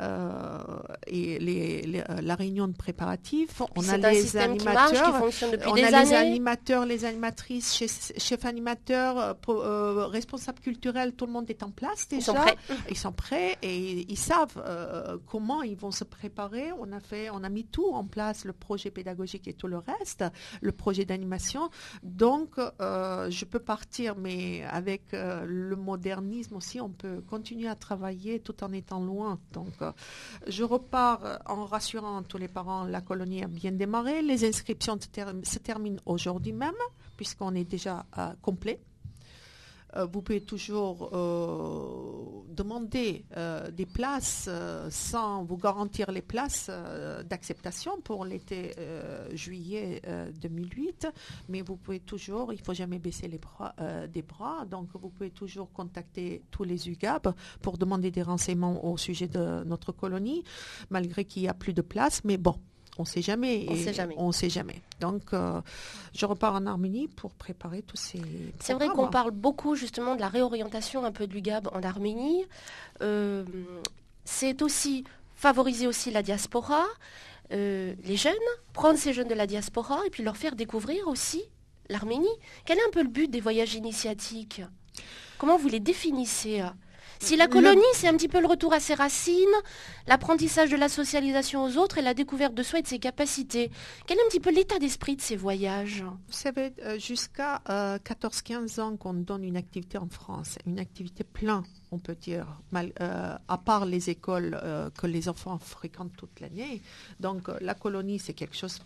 euh, 0.01 0.59
et 1.07 1.39
les, 1.39 2.05
la 2.23 2.35
réunion 2.35 2.69
de 2.69 2.75
préparatifs. 2.75 3.63
On 3.77 3.89
a 3.89 3.97
les 3.97 4.37
animateurs, 4.37 5.23
on 5.67 5.75
a 5.75 6.05
les 6.05 6.13
animateurs, 6.15 6.87
les 6.87 7.05
animatrices, 7.05 7.75
chefs, 8.19 8.45
animateurs, 8.45 9.37
responsables 10.11 10.61
culturels, 10.61 11.13
tout 11.15 11.27
le 11.27 11.33
monde 11.33 11.51
est 11.51 11.63
en 11.63 11.71
place 11.71 12.09
déjà. 12.09 12.17
Ils 12.19 12.25
sont 12.25 12.35
prêts. 12.35 12.57
Ils 12.91 12.97
sont 12.99 13.13
prêts 13.13 13.59
et 13.63 14.13
ils 14.13 14.19
savent 14.19 15.21
comment 15.27 15.63
ils 15.63 15.77
vont 15.77 15.91
se 15.91 16.05
préparer. 16.05 16.71
On 16.79 16.93
a 16.93 17.01
fait, 17.01 17.31
on 17.31 17.43
a 17.45 17.49
mis 17.49 17.65
tout 17.65 17.91
en 17.93 18.05
place, 18.05 18.45
le 18.45 18.53
projet 18.53 18.91
pédagogique 18.91 19.49
et 19.49 19.55
tout 19.55 19.69
le 19.69 19.79
reste 19.79 20.25
le 20.61 20.73
projet 20.73 21.05
d'animation. 21.05 21.71
Donc, 22.03 22.59
euh, 22.59 23.31
je 23.31 23.45
peux 23.45 23.59
partir, 23.59 24.17
mais 24.17 24.63
avec 24.65 25.15
euh, 25.15 25.45
le 25.47 25.77
modernisme 25.77 26.57
aussi, 26.57 26.81
on 26.81 26.91
peut 26.91 27.21
continuer 27.21 27.69
à 27.69 27.75
travailler 27.75 28.41
tout 28.41 28.63
en 28.65 28.73
étant 28.73 29.01
loin. 29.01 29.39
Donc, 29.53 29.75
euh, 29.83 29.93
je 30.47 30.65
repars 30.65 31.41
en 31.47 31.65
rassurant 31.65 32.23
tous 32.23 32.39
les 32.39 32.49
parents, 32.49 32.85
la 32.85 33.01
colonie 33.01 33.43
a 33.43 33.49
bien 33.49 33.73
démarré. 33.73 34.23
Les 34.23 34.47
inscriptions 34.47 34.99
se 35.01 35.59
terminent 35.59 36.01
aujourd'hui 36.07 36.53
même, 36.53 36.75
puisqu'on 37.17 37.55
est 37.55 37.65
déjà 37.65 38.07
complet. 38.43 38.81
Euh, 39.97 40.07
vous 40.07 40.23
pouvez 40.23 40.41
toujours 40.41 41.11
euh, 41.13 42.45
demander 42.55 43.25
euh, 43.37 43.71
des 43.71 43.87
places 43.87 44.49
sans 44.91 45.45
vous 45.45 45.57
garantir 45.57 46.11
les 46.11 46.23
places 46.23 46.71
d'acceptation 47.29 48.01
pour 48.03 48.25
l'été 48.25 48.73
juillet 49.33 50.03
2008, 50.41 51.09
mais 51.49 51.63
vous 51.63 51.77
pouvez 51.77 52.01
toujours, 52.01 52.53
il 52.53 52.59
ne 52.59 52.65
faut 52.65 52.75
jamais 52.75 52.99
baisser 52.99 53.29
les 53.29 53.39
bras, 53.39 53.75
des 54.13 54.23
bras, 54.23 54.65
donc 54.65 54.89
vous 54.95 55.11
pouvez 55.11 55.31
toujours 55.31 55.71
contacter 55.73 56.43
tous 56.51 56.65
les 56.65 56.89
UGAB 56.89 57.35
pour 57.63 57.79
demander 57.79 58.11
des 58.11 58.23
renseignements 58.23 58.85
au 58.85 58.97
sujet 58.97 59.29
de 59.29 59.65
notre 59.65 59.93
colonie, 59.93 60.43
malgré 60.91 61.25
qu'il 61.25 61.43
n'y 61.43 61.49
a 61.49 61.55
plus 61.55 61.75
de 61.75 61.83
place, 61.83 62.23
mais 62.25 62.37
bon, 62.37 62.57
on 62.99 63.03
ne 63.03 63.07
sait 63.07 63.23
jamais. 63.23 63.67
On 63.69 63.75
ne 63.75 63.79
sait 63.79 63.93
jamais. 63.93 64.15
On 64.19 64.33
sait 64.33 64.51
jamais. 64.51 64.81
Donc, 65.01 65.33
euh, 65.33 65.61
je 66.15 66.25
repars 66.27 66.55
en 66.55 66.67
Arménie 66.67 67.09
pour 67.09 67.33
préparer 67.33 67.83
tous 67.83 67.97
ces. 67.97 68.23
C'est 68.61 68.75
vrai 68.75 68.89
qu'on 68.89 69.09
parle 69.09 69.31
beaucoup 69.31 69.75
justement 69.75 70.17
de 70.17 70.21
la 70.21 70.29
réorientation 70.29 71.05
un 71.05 71.13
peu 71.13 71.27
du 71.27 71.41
GAB 71.41 71.69
en 71.73 71.83
Arménie. 71.83 72.45
Euh, 73.03 73.45
c'est 74.25 74.63
aussi 74.63 75.05
favoriser 75.35 75.87
aussi 75.87 76.11
la 76.11 76.23
diaspora, 76.23 76.85
euh, 77.53 77.95
les 78.05 78.17
jeunes, 78.17 78.33
prendre 78.73 78.99
ces 78.99 79.13
jeunes 79.13 79.29
de 79.29 79.35
la 79.35 79.47
diaspora 79.47 80.01
et 80.07 80.11
puis 80.11 80.23
leur 80.23 80.37
faire 80.37 80.57
découvrir 80.57 81.07
aussi 81.09 81.43
l'Arménie. 81.89 82.27
Quel 82.65 82.79
est 82.79 82.87
un 82.87 82.91
peu 82.91 83.03
le 83.03 83.09
but 83.09 83.31
des 83.31 83.41
voyages 83.41 83.75
initiatiques? 83.75 84.63
Comment 85.39 85.59
vous 85.59 85.69
les 85.69 85.81
définissez 85.81 86.63
si 87.19 87.37
la 87.37 87.47
colonie, 87.49 87.81
c'est 87.95 88.09
un 88.09 88.15
petit 88.15 88.29
peu 88.29 88.41
le 88.41 88.47
retour 88.47 88.73
à 88.73 88.81
ses 88.81 88.95
racines, 88.95 89.47
l'apprentissage 90.07 90.71
de 90.71 90.77
la 90.77 90.89
socialisation 90.89 91.65
aux 91.65 91.77
autres 91.77 91.99
et 91.99 92.03
la 92.03 92.15
découverte 92.15 92.55
de 92.55 92.63
soi 92.63 92.81
et 92.81 92.83
de 92.83 92.89
ses 92.89 92.99
capacités, 92.99 93.71
quel 94.07 94.19
est 94.19 94.23
un 94.23 94.29
petit 94.29 94.41
peu 94.41 94.51
l'état 94.51 94.79
d'esprit 94.79 95.17
de 95.17 95.21
ces 95.21 95.37
voyages? 95.37 96.03
Vous 96.03 96.33
savez, 96.33 96.73
euh, 96.85 96.99
jusqu'à 96.99 97.61
14-15 97.67 98.79
euh, 98.79 98.83
ans 98.83 98.97
qu'on 98.97 99.15
donne 99.15 99.45
une 99.45 99.57
activité 99.57 99.99
en 99.99 100.09
France, 100.09 100.59
une 100.67 100.79
activité 100.79 101.25
pleine 101.25 101.63
on 101.93 101.99
peut 101.99 102.17
dire, 102.17 102.47
mal, 102.73 102.93
euh, 103.01 103.37
à 103.47 103.59
part 103.59 103.87
les 103.87 104.11
écoles 104.11 104.61
que 104.97 105.07
les 105.07 105.29
enfants 105.29 105.57
fréquentent 105.59 106.17
toute 106.17 106.41
l'année. 106.41 106.83
Donc 107.21 107.49
la 107.61 107.75
colonie, 107.75 108.19
c'est 108.19 108.33
quelque 108.33 108.57
chose 108.57 108.81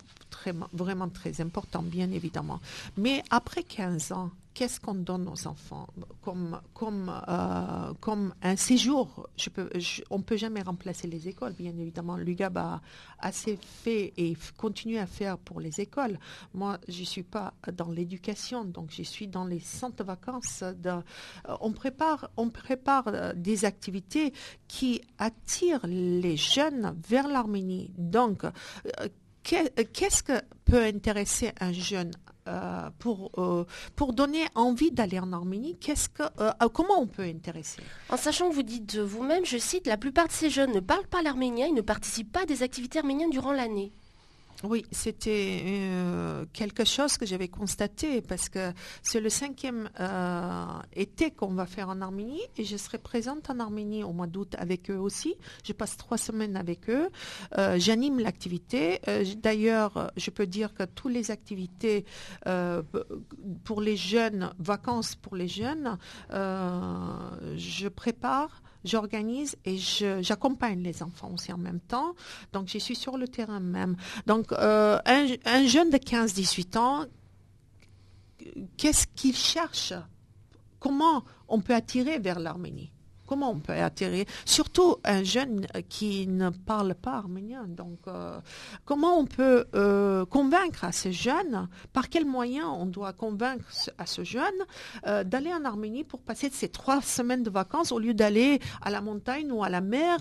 vraiment 0.71 1.09
très 1.09 1.41
important, 1.41 1.81
bien 1.81 2.11
évidemment. 2.11 2.59
Mais 2.97 3.23
après 3.31 3.63
15 3.63 4.11
ans, 4.11 4.29
qu'est-ce 4.53 4.79
qu'on 4.79 4.95
donne 4.95 5.27
aux 5.27 5.47
enfants 5.47 5.87
comme, 6.21 6.59
comme, 6.73 7.11
comme 7.99 8.33
un 8.41 8.55
séjour? 8.55 9.29
On 10.09 10.17
ne 10.17 10.23
peut 10.23 10.37
jamais 10.37 10.61
remplacer 10.61 11.07
les 11.07 11.27
écoles, 11.27 11.53
bien 11.53 11.77
évidemment. 11.77 12.17
L'UGAB 12.17 12.57
a 12.57 12.81
assez 13.19 13.57
fait 13.61 14.13
et 14.17 14.35
continue 14.57 14.97
à 14.97 15.05
faire 15.05 15.37
pour 15.37 15.59
les 15.59 15.79
écoles. 15.79 16.19
Moi, 16.53 16.79
je 16.87 17.01
ne 17.01 17.05
suis 17.05 17.23
pas 17.23 17.53
dans 17.73 17.89
l'éducation, 17.89 18.65
donc 18.65 18.91
je 18.91 19.03
suis 19.03 19.27
dans 19.27 19.45
les 19.45 19.59
centres 19.59 20.03
vacances. 20.03 20.63
De, 20.63 20.91
on 21.61 21.71
prépare, 21.71 22.29
on 22.37 22.49
prépare 22.49 23.07
euh, 23.07 23.33
des 23.35 23.65
activités 23.65 24.33
qui 24.67 25.01
attirent 25.17 25.85
les 25.87 26.37
jeunes 26.37 26.95
vers 27.07 27.27
l'Arménie. 27.27 27.91
Donc, 27.97 28.43
euh, 28.43 29.07
qu'est-ce 29.43 30.23
que 30.23 30.41
peut 30.65 30.83
intéresser 30.83 31.51
un 31.59 31.71
jeune 31.71 32.11
euh, 32.47 32.89
pour, 32.99 33.31
pour 33.95 34.13
donner 34.13 34.45
envie 34.55 34.91
d'aller 34.91 35.19
en 35.19 35.31
Arménie, 35.33 35.77
que, 35.77 36.67
comment 36.67 36.99
on 36.99 37.07
peut 37.07 37.23
intéresser 37.23 37.81
En 38.09 38.17
sachant 38.17 38.49
que 38.49 38.55
vous 38.55 38.63
dites 38.63 38.97
vous-même, 38.97 39.45
je 39.45 39.57
cite, 39.57 39.87
la 39.87 39.97
plupart 39.97 40.27
de 40.27 40.31
ces 40.31 40.49
jeunes 40.49 40.73
ne 40.73 40.79
parlent 40.79 41.07
pas 41.07 41.21
l'arménien, 41.21 41.67
ils 41.67 41.73
ne 41.73 41.81
participent 41.81 42.31
pas 42.31 42.43
à 42.43 42.45
des 42.45 42.63
activités 42.63 42.99
arméniennes 42.99 43.29
durant 43.29 43.51
l'année. 43.51 43.91
Oui, 44.63 44.85
c'était 44.91 45.63
euh, 45.65 46.45
quelque 46.53 46.85
chose 46.85 47.17
que 47.17 47.25
j'avais 47.25 47.47
constaté 47.47 48.21
parce 48.21 48.47
que 48.47 48.71
c'est 49.01 49.19
le 49.19 49.29
cinquième 49.29 49.89
euh, 49.99 50.65
été 50.93 51.31
qu'on 51.31 51.53
va 51.53 51.65
faire 51.65 51.89
en 51.89 51.99
Arménie 52.01 52.41
et 52.57 52.63
je 52.63 52.77
serai 52.77 52.99
présente 52.99 53.49
en 53.49 53.59
Arménie 53.59 54.03
au 54.03 54.13
mois 54.13 54.27
d'août 54.27 54.55
avec 54.59 54.91
eux 54.91 54.97
aussi. 54.97 55.33
Je 55.63 55.73
passe 55.73 55.97
trois 55.97 56.19
semaines 56.19 56.55
avec 56.55 56.89
eux. 56.91 57.09
Euh, 57.57 57.79
j'anime 57.79 58.19
l'activité. 58.19 58.99
D'ailleurs, 59.37 60.11
je 60.15 60.29
peux 60.29 60.45
dire 60.45 60.75
que 60.75 60.83
toutes 60.83 61.13
les 61.13 61.31
activités 61.31 62.05
pour 63.63 63.81
les 63.81 63.97
jeunes, 63.97 64.53
vacances 64.59 65.15
pour 65.15 65.35
les 65.35 65.47
jeunes, 65.47 65.97
je 66.29 67.87
prépare 67.87 68.61
j'organise 68.83 69.55
et 69.65 69.77
j'accompagne 69.77 70.81
les 70.81 71.03
enfants 71.03 71.31
aussi 71.33 71.51
en 71.53 71.57
même 71.57 71.79
temps. 71.79 72.15
Donc, 72.53 72.67
je 72.67 72.77
suis 72.77 72.95
sur 72.95 73.17
le 73.17 73.27
terrain 73.27 73.59
même. 73.59 73.95
Donc, 74.25 74.51
euh, 74.51 74.99
un, 75.05 75.65
jeune 75.65 75.89
de 75.89 75.97
15-18 75.97 76.77
ans, 76.77 77.05
qu'est-ce 78.77 79.07
qu'il 79.07 79.35
cherche? 79.35 79.93
Comment 80.79 81.23
on 81.47 81.61
peut 81.61 81.75
attirer 81.75 82.19
vers 82.19 82.39
l'Arménie? 82.39 82.91
Comment 83.31 83.51
on 83.51 83.61
peut 83.61 83.71
attirer, 83.71 84.25
surtout 84.43 84.97
un 85.05 85.23
jeune 85.23 85.65
qui 85.87 86.27
ne 86.27 86.49
parle 86.49 86.95
pas 86.95 87.13
arménien. 87.13 87.63
Donc, 87.65 87.99
euh, 88.09 88.41
comment 88.83 89.17
on 89.17 89.25
peut 89.25 89.67
euh, 89.73 90.25
convaincre 90.25 90.83
à 90.83 90.91
ces 90.91 91.13
jeunes, 91.13 91.69
par 91.93 92.09
quels 92.09 92.25
moyens 92.25 92.67
on 92.77 92.85
doit 92.85 93.13
convaincre 93.13 93.63
à 93.97 94.05
ce 94.05 94.25
jeune 94.25 94.43
euh, 95.07 95.23
d'aller 95.23 95.53
en 95.53 95.63
Arménie 95.63 96.03
pour 96.03 96.19
passer 96.19 96.49
ces 96.51 96.67
trois 96.67 97.01
semaines 97.01 97.43
de 97.43 97.49
vacances 97.49 97.93
au 97.93 97.99
lieu 97.99 98.13
d'aller 98.13 98.59
à 98.81 98.91
la 98.91 98.99
montagne 98.99 99.49
ou 99.49 99.63
à 99.63 99.69
la 99.69 99.79
mer 99.79 100.19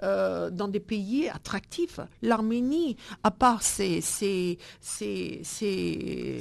dans 0.00 0.68
des 0.68 0.80
pays 0.80 1.28
attractifs. 1.28 2.00
L'Arménie, 2.22 2.96
à 3.22 3.30
part 3.30 3.62
ses, 3.62 4.00
ses, 4.00 4.56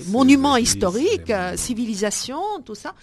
monuments 0.08 0.56
historiques, 0.56 1.34
civilisations, 1.56 2.62
tout 2.64 2.76
ça, 2.76 2.94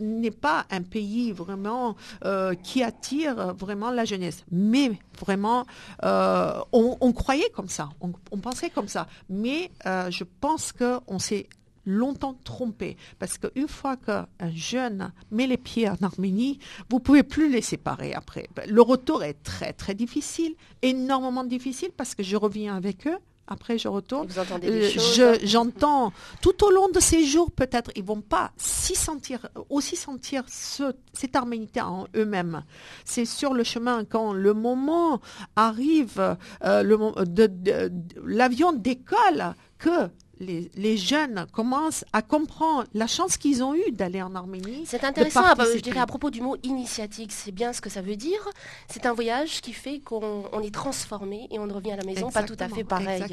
n'est 0.00 0.32
pas 0.32 0.66
un 0.72 0.82
pays 0.82 1.30
vraiment 1.30 1.94
euh, 2.24 2.54
qui 2.54 2.82
attire 2.82 3.54
vraiment 3.54 3.90
la 3.90 4.04
jeunesse. 4.04 4.44
Mais 4.50 4.92
vraiment, 5.18 5.66
euh, 6.04 6.60
on, 6.72 7.12
croyait 7.12 7.50
comme 7.50 7.68
ça, 7.68 7.88
on, 8.00 8.38
pensait 8.38 8.70
comme 8.70 8.88
ça. 8.88 9.06
Mais 9.28 9.70
euh, 9.86 10.10
je 10.10 10.24
pense 10.40 10.72
qu'on 10.72 11.18
s'est 11.18 11.48
longtemps 11.84 12.36
trompé. 12.44 12.96
Parce 13.18 13.38
qu'une 13.38 13.68
fois 13.68 13.96
qu'un 13.96 14.26
jeune 14.54 15.10
met 15.30 15.46
les 15.46 15.56
pieds 15.56 15.88
en 15.88 15.96
Arménie, 16.02 16.58
vous 16.90 17.00
pouvez 17.00 17.22
plus 17.22 17.50
les 17.50 17.62
séparer 17.62 18.12
après. 18.12 18.48
Le 18.68 18.82
retour 18.82 19.24
est 19.24 19.42
très, 19.42 19.72
très 19.72 19.94
difficile, 19.94 20.54
énormément 20.82 21.44
difficile 21.44 21.90
parce 21.96 22.14
que 22.14 22.22
je 22.22 22.36
reviens 22.36 22.76
avec 22.76 23.06
eux 23.06 23.18
après, 23.48 23.78
je 23.78 23.88
retourne. 23.88 24.28
Euh, 24.64 25.38
j'entends 25.42 26.12
tout 26.42 26.64
au 26.64 26.70
long 26.70 26.88
de 26.88 27.00
ces 27.00 27.24
jours, 27.24 27.50
peut-être, 27.50 27.90
ils 27.96 28.04
vont 28.04 28.20
pas 28.20 28.52
si 28.56 28.94
sentir, 28.94 29.48
aussi 29.70 29.96
sentir 29.96 30.44
ce, 30.48 30.94
cette 31.12 31.34
arménité 31.34 31.80
en 31.80 32.06
eux-mêmes. 32.14 32.62
C'est 33.04 33.24
sur 33.24 33.54
le 33.54 33.64
chemin 33.64 34.04
quand 34.04 34.32
le 34.32 34.52
moment 34.54 35.20
arrive, 35.56 36.36
euh, 36.64 37.96
l'avion 38.24 38.72
décolle, 38.72 39.54
que 39.78 40.10
les, 40.40 40.96
jeunes 40.96 41.46
commencent 41.52 42.04
à 42.12 42.22
comprendre 42.22 42.84
la 42.94 43.06
chance 43.06 43.36
qu'ils 43.36 43.62
ont 43.62 43.74
eue 43.74 43.90
d'aller 43.92 44.22
en 44.22 44.34
Arménie. 44.34 44.84
C'est 44.86 45.04
intéressant, 45.04 45.42
je 45.56 45.80
dirais 45.80 46.00
à 46.00 46.06
propos 46.06 46.30
du 46.30 46.40
mot 46.40 46.56
initiatique, 46.62 47.32
c'est 47.32 47.52
bien 47.52 47.72
ce 47.72 47.80
que 47.80 47.90
ça 47.90 48.02
veut 48.02 48.16
dire. 48.16 48.48
C'est 48.88 49.06
un 49.06 49.12
voyage 49.12 49.60
qui 49.60 49.72
fait 49.72 50.00
qu'on 50.00 50.60
est 50.62 50.74
transformé 50.74 51.48
et 51.50 51.58
on 51.58 51.66
revient 51.68 51.92
à 51.92 51.96
la 51.96 52.04
maison 52.04 52.30
pas 52.30 52.42
tout 52.42 52.56
à 52.58 52.68
fait 52.68 52.84
pareil. 52.84 53.24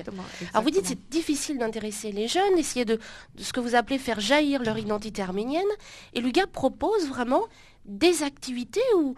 Alors 0.53 0.63
vous 0.63 0.71
dites 0.71 0.85
c'est 0.85 1.09
difficile 1.09 1.57
d'intéresser 1.57 2.11
les 2.11 2.27
jeunes, 2.27 2.57
essayer 2.57 2.85
de, 2.85 2.99
de, 3.35 3.43
ce 3.43 3.53
que 3.53 3.59
vous 3.59 3.75
appelez 3.75 3.97
faire 3.97 4.19
jaillir 4.19 4.63
leur 4.63 4.77
identité 4.77 5.21
arménienne. 5.21 5.63
Et 6.13 6.21
Luga 6.21 6.47
propose 6.47 7.07
vraiment 7.07 7.43
des 7.85 8.23
activités 8.23 8.81
où, 8.97 9.15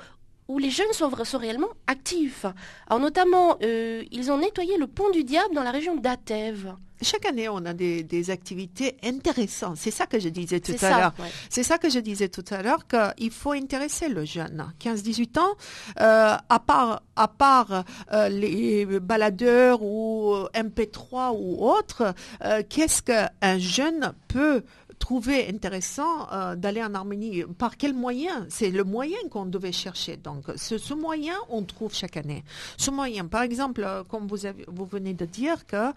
où 0.48 0.60
les 0.60 0.70
jeunes 0.70 0.92
sont, 0.94 1.10
réellement 1.38 1.70
actifs. 1.88 2.46
Alors 2.88 3.00
notamment, 3.02 3.58
euh, 3.64 4.04
ils 4.12 4.32
ont 4.32 4.38
nettoyé 4.38 4.78
le 4.78 4.88
pont 4.88 5.10
du 5.10 5.24
diable 5.24 5.54
dans 5.54 5.64
la 5.64 5.72
région 5.72 5.96
d'Atev. 5.96 6.74
Chaque 7.00 7.28
année, 7.28 7.48
on 7.48 7.64
a 7.66 7.74
des, 7.74 8.30
activités 8.32 8.98
intéressantes. 9.04 9.78
C'est 9.78 9.92
ça 9.92 10.08
que 10.08 10.20
je 10.20 10.30
disais 10.30 10.60
tout 10.60 10.74
à 10.82 10.90
l'heure. 10.90 11.14
C'est 11.48 11.62
ça 11.62 11.78
que 11.78 11.92
je 11.92 12.00
disais 12.00 12.28
tout 12.28 12.44
à 12.50 12.64
l'heure, 12.64 12.88
qu'il 12.88 13.30
faut 13.30 13.52
intéresser 13.52 14.10
le 14.10 14.26
jeune. 14.26 14.74
15-18 14.80 15.40
ans, 15.40 15.56
euh, 16.00 16.36
à 16.50 16.60
part, 16.60 17.04
à 17.16 17.28
part 17.28 17.84
euh, 18.14 18.30
les 18.30 18.86
baladeurs 19.00 19.84
ou 19.84 20.34
MP3 20.56 21.38
ou 21.38 21.70
autres, 21.70 22.16
qu'est-ce 22.68 23.04
qu'un 23.04 23.60
jeune 23.60 24.14
peut 24.28 24.64
trouvé 25.00 25.48
intéressant 25.48 26.32
euh, 26.32 26.56
d'aller 26.56 26.84
en 26.84 26.94
Arménie. 26.94 27.44
Par 27.58 27.78
quel 27.78 27.94
moyen? 27.94 28.46
C'est 28.50 28.70
le 28.70 28.84
moyen 28.84 29.18
qu'on 29.30 29.46
devait 29.46 29.72
chercher. 29.72 30.18
Donc, 30.18 30.46
ce, 30.56 30.94
moyen, 30.94 31.36
on 31.50 31.64
trouve 31.64 31.94
chaque 31.94 32.18
année. 32.18 32.44
Ce 32.78 32.92
moyen, 32.92 33.26
par 33.26 33.42
exemple, 33.42 33.84
euh, 33.84 34.04
comme 34.04 34.28
vous, 34.28 34.46
avez, 34.46 34.66
vous 34.68 34.86
venez 34.86 35.14
de 35.14 35.26
dire, 35.26 35.66
que 35.66 35.92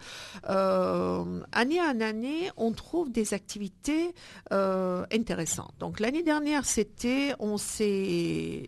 euh, 0.49 1.41
année 1.51 1.81
en 1.81 1.99
année, 2.01 2.51
on 2.57 2.71
trouve 2.71 3.11
des 3.11 3.33
activités 3.33 4.13
intéressantes. 4.49 5.73
Donc, 5.79 5.99
l'année 5.99 6.23
dernière, 6.23 6.65
c'était, 6.65 7.33
on 7.39 7.55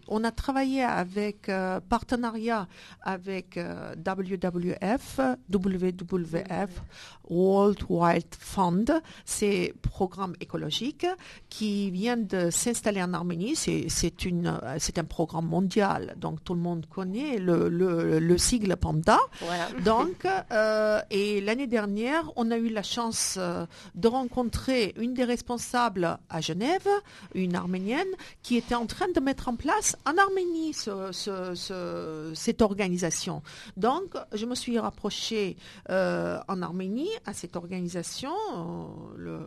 on 0.07 0.23
a 0.23 0.31
travaillé 0.31 0.83
avec 0.83 1.51
partenariat 1.89 2.67
avec 3.01 3.57
WWF, 3.57 5.19
WWF, 5.49 6.69
World 7.29 7.79
Wide 7.89 8.35
Fund, 8.37 9.01
c'est 9.25 9.73
programme 9.81 10.22
écologique 10.39 11.05
qui 11.49 11.91
vient 11.91 12.17
de 12.17 12.49
s'installer 12.49 13.01
en 13.01 13.13
Arménie. 13.13 13.55
C'est 13.55 14.25
une 14.25 14.59
c'est 14.79 14.97
un 14.97 15.03
programme 15.03 15.47
mondial, 15.47 16.15
donc 16.17 16.43
tout 16.43 16.53
le 16.53 16.59
monde 16.59 16.85
connaît 16.87 17.37
le, 17.37 17.69
le, 17.69 18.37
sigle 18.37 18.75
PAMDA. 18.75 19.19
Donc 19.85 20.25
euh, 20.51 21.01
et 21.09 21.41
l'année 21.41 21.67
dernière, 21.67 22.31
on 22.35 22.51
a 22.51 22.57
eu 22.57 22.69
la 22.69 22.83
chance 22.83 23.35
euh, 23.37 23.65
de 23.95 24.07
rencontrer 24.07 24.93
une 24.97 25.13
des 25.13 25.23
responsables 25.23 26.17
à 26.29 26.41
Genève, 26.41 26.87
une 27.33 27.55
arménienne, 27.55 28.07
qui 28.41 28.57
était 28.57 28.75
en 28.75 28.85
train 28.85 29.07
de 29.13 29.19
mettre 29.19 29.49
en 29.49 29.55
place 29.55 29.95
en 30.05 30.17
Arménie 30.17 30.73
cette 32.33 32.61
organisation. 32.61 33.41
Donc 33.77 34.15
je 34.33 34.45
me 34.45 34.55
suis 34.55 34.79
rapprochée 34.79 35.57
euh, 35.89 36.39
en 36.47 36.61
Arménie 36.61 37.09
à 37.25 37.33
cette 37.33 37.55
organisation, 37.55 38.33
le 39.15 39.39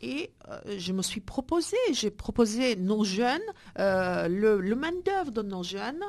Et 0.00 0.30
euh, 0.48 0.78
je 0.78 0.92
me 0.92 1.02
suis 1.02 1.20
proposé, 1.20 1.76
j'ai 1.92 2.10
proposé 2.10 2.76
nos 2.76 3.04
jeunes, 3.04 3.40
euh, 3.78 4.28
le, 4.28 4.60
le 4.60 4.74
main-d'œuvre 4.76 5.30
de 5.30 5.42
nos 5.42 5.62
jeunes, 5.62 6.02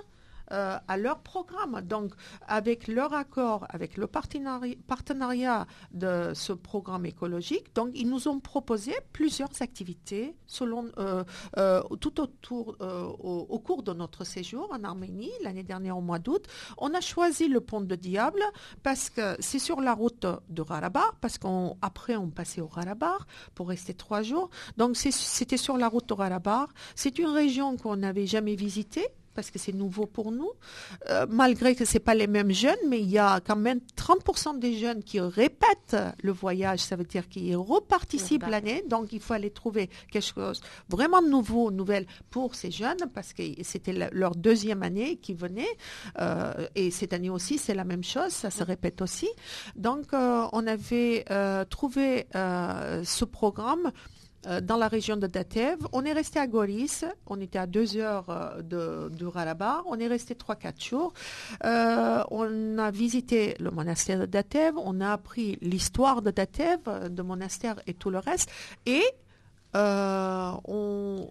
euh, 0.54 0.78
à 0.88 0.98
leur 0.98 1.20
programme. 1.20 1.82
Donc, 1.82 2.14
avec 2.48 2.88
leur 2.88 3.14
accord, 3.14 3.66
avec 3.70 3.98
le 3.98 4.08
partenariat, 4.08 5.66
de 5.92 6.32
ce 6.36 6.54
programme 6.54 7.06
écologique, 7.06 7.74
donc 7.76 7.90
ils 7.96 8.08
nous 8.08 8.28
ont 8.28 8.40
proposé 8.40 8.94
plusieurs 9.14 9.62
activités 9.62 10.36
euh, 10.62 11.24
euh, 11.58 11.82
tout 12.00 12.22
autour, 12.22 12.76
au, 12.80 13.48
au, 13.50 13.60
cours 13.60 13.84
de 13.84 13.94
notre 13.94 14.24
séjour 14.24 14.70
en 14.72 14.84
Arménie 14.84 15.32
l'année 15.42 15.64
dernière 15.64 15.98
au 15.98 16.02
mois 16.02 16.20
d'août. 16.20 16.46
On 16.78 16.94
a 16.94 17.02
choisi 17.02 17.48
le 17.48 17.60
pont 17.60 17.82
de 17.82 17.96
Diable 17.96 18.44
parce 18.84 19.10
que 19.10 19.36
c'est 19.40 19.60
sur 19.60 19.82
la 19.82 19.94
route 19.94 20.26
de 20.50 20.62
Rarabar, 20.62 21.16
parce 21.22 21.38
qu'après 21.38 22.16
on, 22.16 22.30
passait 22.30 22.62
au 22.62 22.68
Rarabar 22.68 23.26
pour 23.56 23.70
rester 23.70 23.94
trois 23.94 24.22
jours. 24.22 24.50
Donc 24.78 24.98
c'était 24.98 25.58
sur 25.58 25.78
la 25.78 25.88
route 25.88 26.08
de 26.10 26.14
Rarabar. 26.14 26.68
C'est 26.96 27.18
une 27.18 27.30
région 27.30 27.78
qu'on 27.78 27.96
n'avait 27.96 28.28
jamais 28.28 28.56
visitée 28.56 29.08
parce 29.34 29.52
que 29.52 29.60
c'est 29.60 29.74
nouveau 29.74 30.06
pour 30.06 30.32
nous, 30.32 30.52
euh, 31.10 31.26
malgré 31.30 31.76
que 31.76 31.86
ce 31.86 31.98
pas 31.98 32.16
les 32.16 32.28
mêmes 32.28 32.52
jeunes, 32.52 32.76
mais 32.90 33.00
il 33.00 33.10
y 33.10 33.18
a 33.18 33.40
quand 33.40 33.56
même 33.56 33.80
30% 33.96 34.60
des 34.60 34.78
jeunes 34.78 35.04
qui 35.04 35.20
répètent 35.20 35.96
le 36.22 36.32
voyage, 36.32 36.80
ça 36.80 36.96
veut 36.96 37.04
dire 37.04 37.30
qu'ils 37.30 37.56
reparticipent 37.56 38.48
l'année, 38.48 38.84
donc 38.90 39.14
il 39.14 39.20
faut 39.20 39.34
aller 39.34 39.52
trouver 39.52 39.90
quelque 40.12 40.24
chose 40.24 40.62
vraiment 40.90 41.22
nouveau, 41.22 41.72
nouvelle 41.72 42.06
pour 42.30 42.56
ces 42.56 42.72
jeunes, 42.72 42.98
parce 43.14 43.34
que 43.34 43.44
c'était 43.64 44.10
leur 44.12 44.36
deuxième 44.36 44.84
année 44.84 45.18
qui 45.18 45.34
venait, 45.34 45.78
euh, 46.20 46.68
et 46.76 46.92
cette 46.92 47.14
année 47.14 47.30
aussi 47.30 47.58
c'est 47.58 47.76
la 47.76 47.84
même 47.86 48.04
chose, 48.04 48.32
ça 48.32 48.50
se 48.50 48.64
répète 48.64 49.02
aussi. 49.02 49.30
Donc 49.76 50.14
euh, 50.14 50.48
on 50.52 50.68
avait 50.68 51.26
trouvé 51.70 52.28
ce 52.34 53.26
programme 53.26 53.92
euh, 54.48 54.62
dans 54.62 54.78
la 54.78 54.88
région 54.88 55.18
de 55.18 55.28
Datev. 55.28 55.78
On 55.92 56.06
est 56.06 56.14
resté 56.14 56.40
à 56.40 56.48
Goris, 56.48 57.06
on 57.28 57.40
était 57.40 57.60
à 57.60 57.68
deux 57.68 57.98
heures 57.98 58.30
euh, 58.30 58.62
de, 58.62 59.10
de 59.16 59.26
Ralabar, 59.26 59.84
on 59.88 60.00
est 60.00 60.08
resté 60.08 60.36
trois, 60.36 60.56
quatre 60.56 60.84
jours. 60.84 61.14
Euh, 61.64 62.24
on 62.32 62.78
a 62.78 62.92
visité 62.92 63.56
le 63.60 63.72
monastère 63.72 64.20
de 64.20 64.26
Datev, 64.26 64.74
on 64.78 65.02
a 65.02 65.12
appris 65.14 65.58
l'histoire 65.62 66.22
de 66.22 66.32
Datev, 66.32 67.10
de 67.10 67.22
monastère 67.22 67.80
et 67.88 67.94
tout 67.94 68.10
le 68.10 68.20
reste. 68.20 68.50
Et 68.86 69.04
on, 69.76 71.30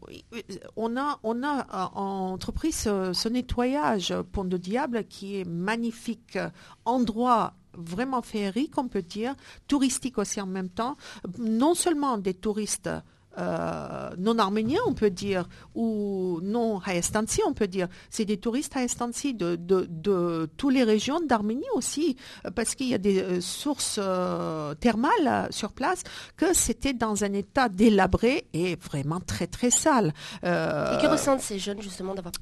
on, 0.76 0.96
a, 0.96 1.18
on 1.22 1.42
a 1.44 1.90
entrepris 1.94 2.72
ce, 2.72 3.12
ce 3.12 3.28
nettoyage 3.28 4.12
Pont 4.32 4.44
de 4.44 4.56
Diable 4.56 5.04
qui 5.04 5.38
est 5.38 5.44
magnifique 5.44 6.38
endroit 6.84 7.54
vraiment 7.74 8.22
féerique, 8.22 8.78
on 8.78 8.88
peut 8.88 9.02
dire, 9.02 9.34
touristique 9.68 10.18
aussi 10.18 10.40
en 10.40 10.46
même 10.46 10.68
temps. 10.68 10.96
Non 11.38 11.74
seulement 11.74 12.18
des 12.18 12.34
touristes 12.34 12.90
euh, 13.38 14.10
non 14.18 14.38
arméniens, 14.38 14.80
on 14.86 14.94
peut 14.94 15.10
dire, 15.10 15.48
ou 15.74 16.40
non 16.42 16.80
haïstansi, 16.84 17.40
on 17.46 17.52
peut 17.52 17.66
dire. 17.66 17.88
C'est 18.10 18.24
des 18.24 18.36
touristes 18.36 18.76
haïstansi 18.76 19.34
de, 19.34 19.56
de, 19.56 19.86
de 19.88 20.48
toutes 20.56 20.74
les 20.74 20.84
régions 20.84 21.20
d'Arménie 21.20 21.62
aussi, 21.74 22.16
parce 22.54 22.74
qu'il 22.74 22.88
y 22.88 22.94
a 22.94 22.98
des 22.98 23.20
euh, 23.20 23.40
sources 23.40 23.98
euh, 24.02 24.74
thermales 24.74 25.48
sur 25.50 25.72
place, 25.72 26.02
que 26.36 26.54
c'était 26.54 26.92
dans 26.92 27.24
un 27.24 27.32
état 27.32 27.68
délabré 27.68 28.46
et 28.52 28.76
vraiment 28.76 29.20
très 29.20 29.46
très 29.46 29.70
sale. 29.70 30.12
et 30.42 30.46
que 30.46 31.06
ressentent 31.06 31.40
ces 31.40 31.58
jeunes 31.58 31.80
justement 31.82 32.14
d'avoir, 32.14 32.32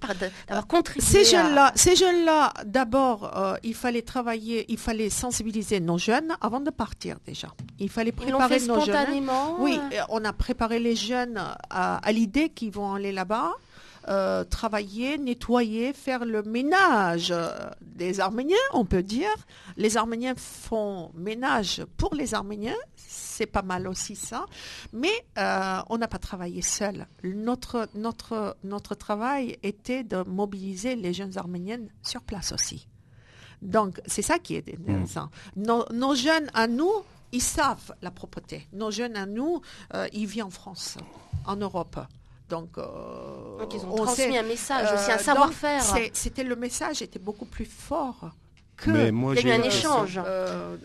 d'avoir 0.49 0.67
contribué 0.67 1.05
Ces 1.05 1.25
jeunes-là, 1.25 1.73
ces 1.75 1.97
jeunes-là, 1.97 2.53
d'abord, 2.65 3.59
il 3.63 3.75
fallait 3.75 4.03
travailler, 4.03 4.67
il 4.69 4.79
fallait 4.79 5.11
sensibiliser 5.11 5.81
nos 5.81 5.99
jeunes 5.99 6.37
avant 6.41 6.61
de 6.61 6.71
partir 6.71 7.19
déjà. 7.27 7.49
Il 7.79 7.89
fallait 7.89 8.13
préparer 8.13 8.57
Ils 8.57 8.67
nos 8.67 8.81
jeunes. 8.81 8.97
Oui, 9.59 9.79
euh, 9.93 10.01
on 10.09 10.25
a 10.25 10.33
préparé 10.33 10.79
les 10.81 10.97
jeunes 10.97 11.39
à, 11.71 11.97
à 11.97 12.13
l'idée 12.13 12.49
qu'ils 12.49 12.73
vont 12.73 12.95
aller 12.95 13.13
là-bas. 13.13 13.53
Euh, 14.09 14.45
travailler, 14.45 15.19
nettoyer, 15.19 15.93
faire 15.93 16.25
le 16.25 16.43
ménage 16.43 17.35
des 17.83 18.19
Arméniens, 18.19 18.57
on 18.73 18.87
peut 18.87 19.03
dire. 19.03 19.29
Les 19.77 19.99
Arméniens 19.99 20.35
font 20.37 21.13
ménage 21.15 21.85
pour 21.99 22.15
les 22.15 22.33
Arméniens, 22.33 22.81
c'est 22.97 23.47
pas 23.47 23.61
mal 23.61 23.87
aussi 23.87 24.17
ça. 24.17 24.47
Mais 24.95 25.13
euh, 25.37 25.81
on 25.91 25.99
n'a 25.99 26.09
pas 26.09 26.19
travaillé 26.19 26.63
seul. 26.63 27.07
Notre, 27.23 27.91
notre, 27.95 28.57
notre 28.65 28.95
travail 28.95 29.59
était 29.63 30.03
de 30.03 30.23
mobiliser 30.23 30.97
les 30.97 31.13
jeunes 31.13 31.37
Arméniennes 31.37 31.91
sur 32.03 32.23
place 32.23 32.53
aussi. 32.53 32.89
Donc, 33.61 34.01
c'est 34.07 34.23
ça 34.23 34.39
qui 34.39 34.55
est 34.55 34.67
intéressant. 34.67 35.29
Nos, 35.57 35.85
nos 35.93 36.15
jeunes 36.15 36.51
à 36.55 36.67
nous, 36.67 37.05
ils 37.33 37.43
savent 37.43 37.95
la 38.03 38.11
propreté. 38.11 38.67
Nos 38.73 38.91
jeunes 38.91 39.17
à 39.17 39.27
nous, 39.27 39.61
euh, 39.95 40.07
ils 40.13 40.27
vivent 40.27 40.45
en 40.45 40.51
France, 40.51 40.97
en 41.47 41.57
Europe. 41.57 41.99
Donc, 42.49 42.79
euh, 42.79 43.59
Donc 43.61 43.73
ils 43.75 43.85
ont 43.87 43.93
on 43.93 43.97
transmis 44.05 44.25
sait, 44.33 44.39
un 44.39 44.43
message 44.43 44.93
aussi, 44.93 45.11
euh, 45.11 45.15
un 45.15 45.17
donc, 45.17 45.25
savoir-faire. 45.25 45.83
C'était 46.13 46.43
le 46.45 46.57
message 46.57 47.01
était 47.03 47.21
beaucoup 47.21 47.45
plus 47.47 47.65
fort 47.65 48.31
que 48.77 48.91
Mais 48.91 49.13
moi, 49.13 49.35
Il 49.37 49.47
y 49.47 49.51
a 49.51 49.57
eu 49.57 49.61
un 49.61 49.63
échange. 49.63 50.19
euh, 50.25 50.77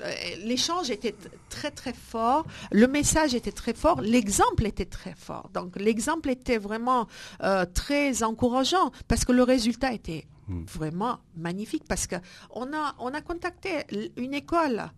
L'échange 0.44 0.92
était 0.92 1.16
très 1.50 1.72
très 1.72 1.94
fort, 1.94 2.46
le 2.72 2.88
message 2.88 3.34
était 3.34 3.54
très 3.54 3.74
fort, 3.74 4.02
l'exemple 4.02 4.66
était 4.68 4.86
très 4.86 5.16
fort. 5.16 5.50
Donc 5.54 5.76
l'exemple 5.78 6.30
était 6.30 6.58
vraiment 6.58 7.08
euh, 7.42 7.66
très 7.74 8.22
encourageant 8.22 8.92
parce 9.08 9.24
que 9.26 9.32
le 9.32 9.44
résultat 9.44 9.92
était 9.94 10.26
Hmm. 10.48 10.64
vraiment 10.66 11.18
magnifique 11.36 11.86
parce 11.88 12.06
que 12.06 12.18
on 12.52 12.72
a 12.72 12.94
on 13.00 13.12
a 13.16 13.22
contacté 13.22 13.84
une 14.16 14.36
école 14.36 14.92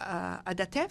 à, 0.00 0.54
Datev. 0.54 0.90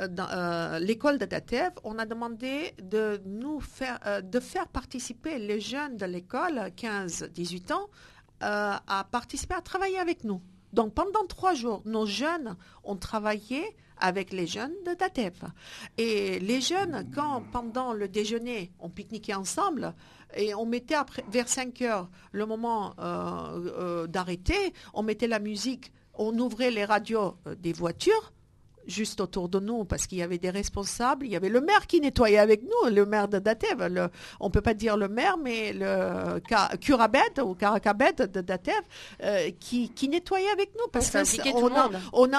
euh, 0.00 0.08
euh, 0.18 0.78
l'école 0.78 1.18
de 1.18 1.24
Datev, 1.24 1.72
on 1.84 1.98
a 1.98 2.06
demandé 2.06 2.74
de 2.80 3.20
nous 3.26 3.60
faire, 3.60 3.98
euh, 4.06 4.20
de 4.20 4.40
faire 4.40 4.68
participer 4.68 5.38
les 5.38 5.60
jeunes 5.60 5.96
de 5.96 6.06
l'école, 6.06 6.70
15-18 6.76 7.72
ans, 7.72 7.88
à 8.40 9.04
participer, 9.10 9.54
à 9.54 9.60
travailler 9.60 9.98
avec 9.98 10.22
nous. 10.22 10.40
Donc 10.72 10.94
pendant 10.94 11.26
trois 11.26 11.54
jours, 11.54 11.82
nos 11.86 12.06
jeunes 12.06 12.56
ont 12.84 12.94
travaillé 12.96 13.64
avec 13.96 14.32
les 14.32 14.46
jeunes 14.46 14.74
de 14.86 14.94
Datev. 14.94 15.34
Et 15.96 16.38
les 16.38 16.60
jeunes, 16.60 17.10
quand 17.12 17.42
pendant 17.50 17.92
le 17.92 18.06
déjeuner, 18.06 18.70
on 18.78 18.90
pique-niquait 18.90 19.34
ensemble, 19.34 19.92
et 20.36 20.54
on 20.54 20.66
mettait 20.66 20.94
vers 21.30 21.48
5 21.48 21.82
heures 21.82 22.08
le 22.30 22.46
moment 22.46 22.94
d'arrêter, 24.06 24.72
on 24.94 25.02
mettait 25.02 25.26
la 25.26 25.40
musique, 25.40 25.90
on 26.18 26.36
ouvrait 26.38 26.70
les 26.70 26.84
radios 26.84 27.34
euh, 27.46 27.54
des 27.54 27.72
voitures 27.72 28.32
juste 28.86 29.20
autour 29.20 29.50
de 29.50 29.60
nous 29.60 29.84
parce 29.84 30.06
qu'il 30.06 30.16
y 30.16 30.22
avait 30.22 30.38
des 30.38 30.48
responsables, 30.48 31.26
il 31.26 31.32
y 31.32 31.36
avait 31.36 31.50
le 31.50 31.60
maire 31.60 31.86
qui 31.86 32.00
nettoyait 32.00 32.38
avec 32.38 32.62
nous, 32.62 32.90
le 32.90 33.04
maire 33.04 33.28
de 33.28 33.38
Datev, 33.38 33.86
le, 33.86 34.08
on 34.40 34.48
peut 34.48 34.62
pas 34.62 34.72
dire 34.72 34.96
le 34.96 35.08
maire, 35.08 35.36
mais 35.36 35.74
le 35.74 36.40
Curabed 36.80 37.38
ou 37.44 37.54
Karakabed 37.54 38.16
de 38.32 38.40
Datev, 38.40 38.80
euh, 39.22 39.50
qui, 39.60 39.90
qui 39.90 40.08
nettoyait 40.08 40.48
avec 40.50 40.70
nous 40.74 40.88
parce 40.90 41.04
Ça 41.10 41.22
que 41.22 41.26
impliquait 41.28 41.52
on 41.54 41.60
tout 41.60 41.68
le 41.68 41.74
a- 41.76 41.82
monde. 41.82 41.98
on 42.14 42.32
a 42.32 42.38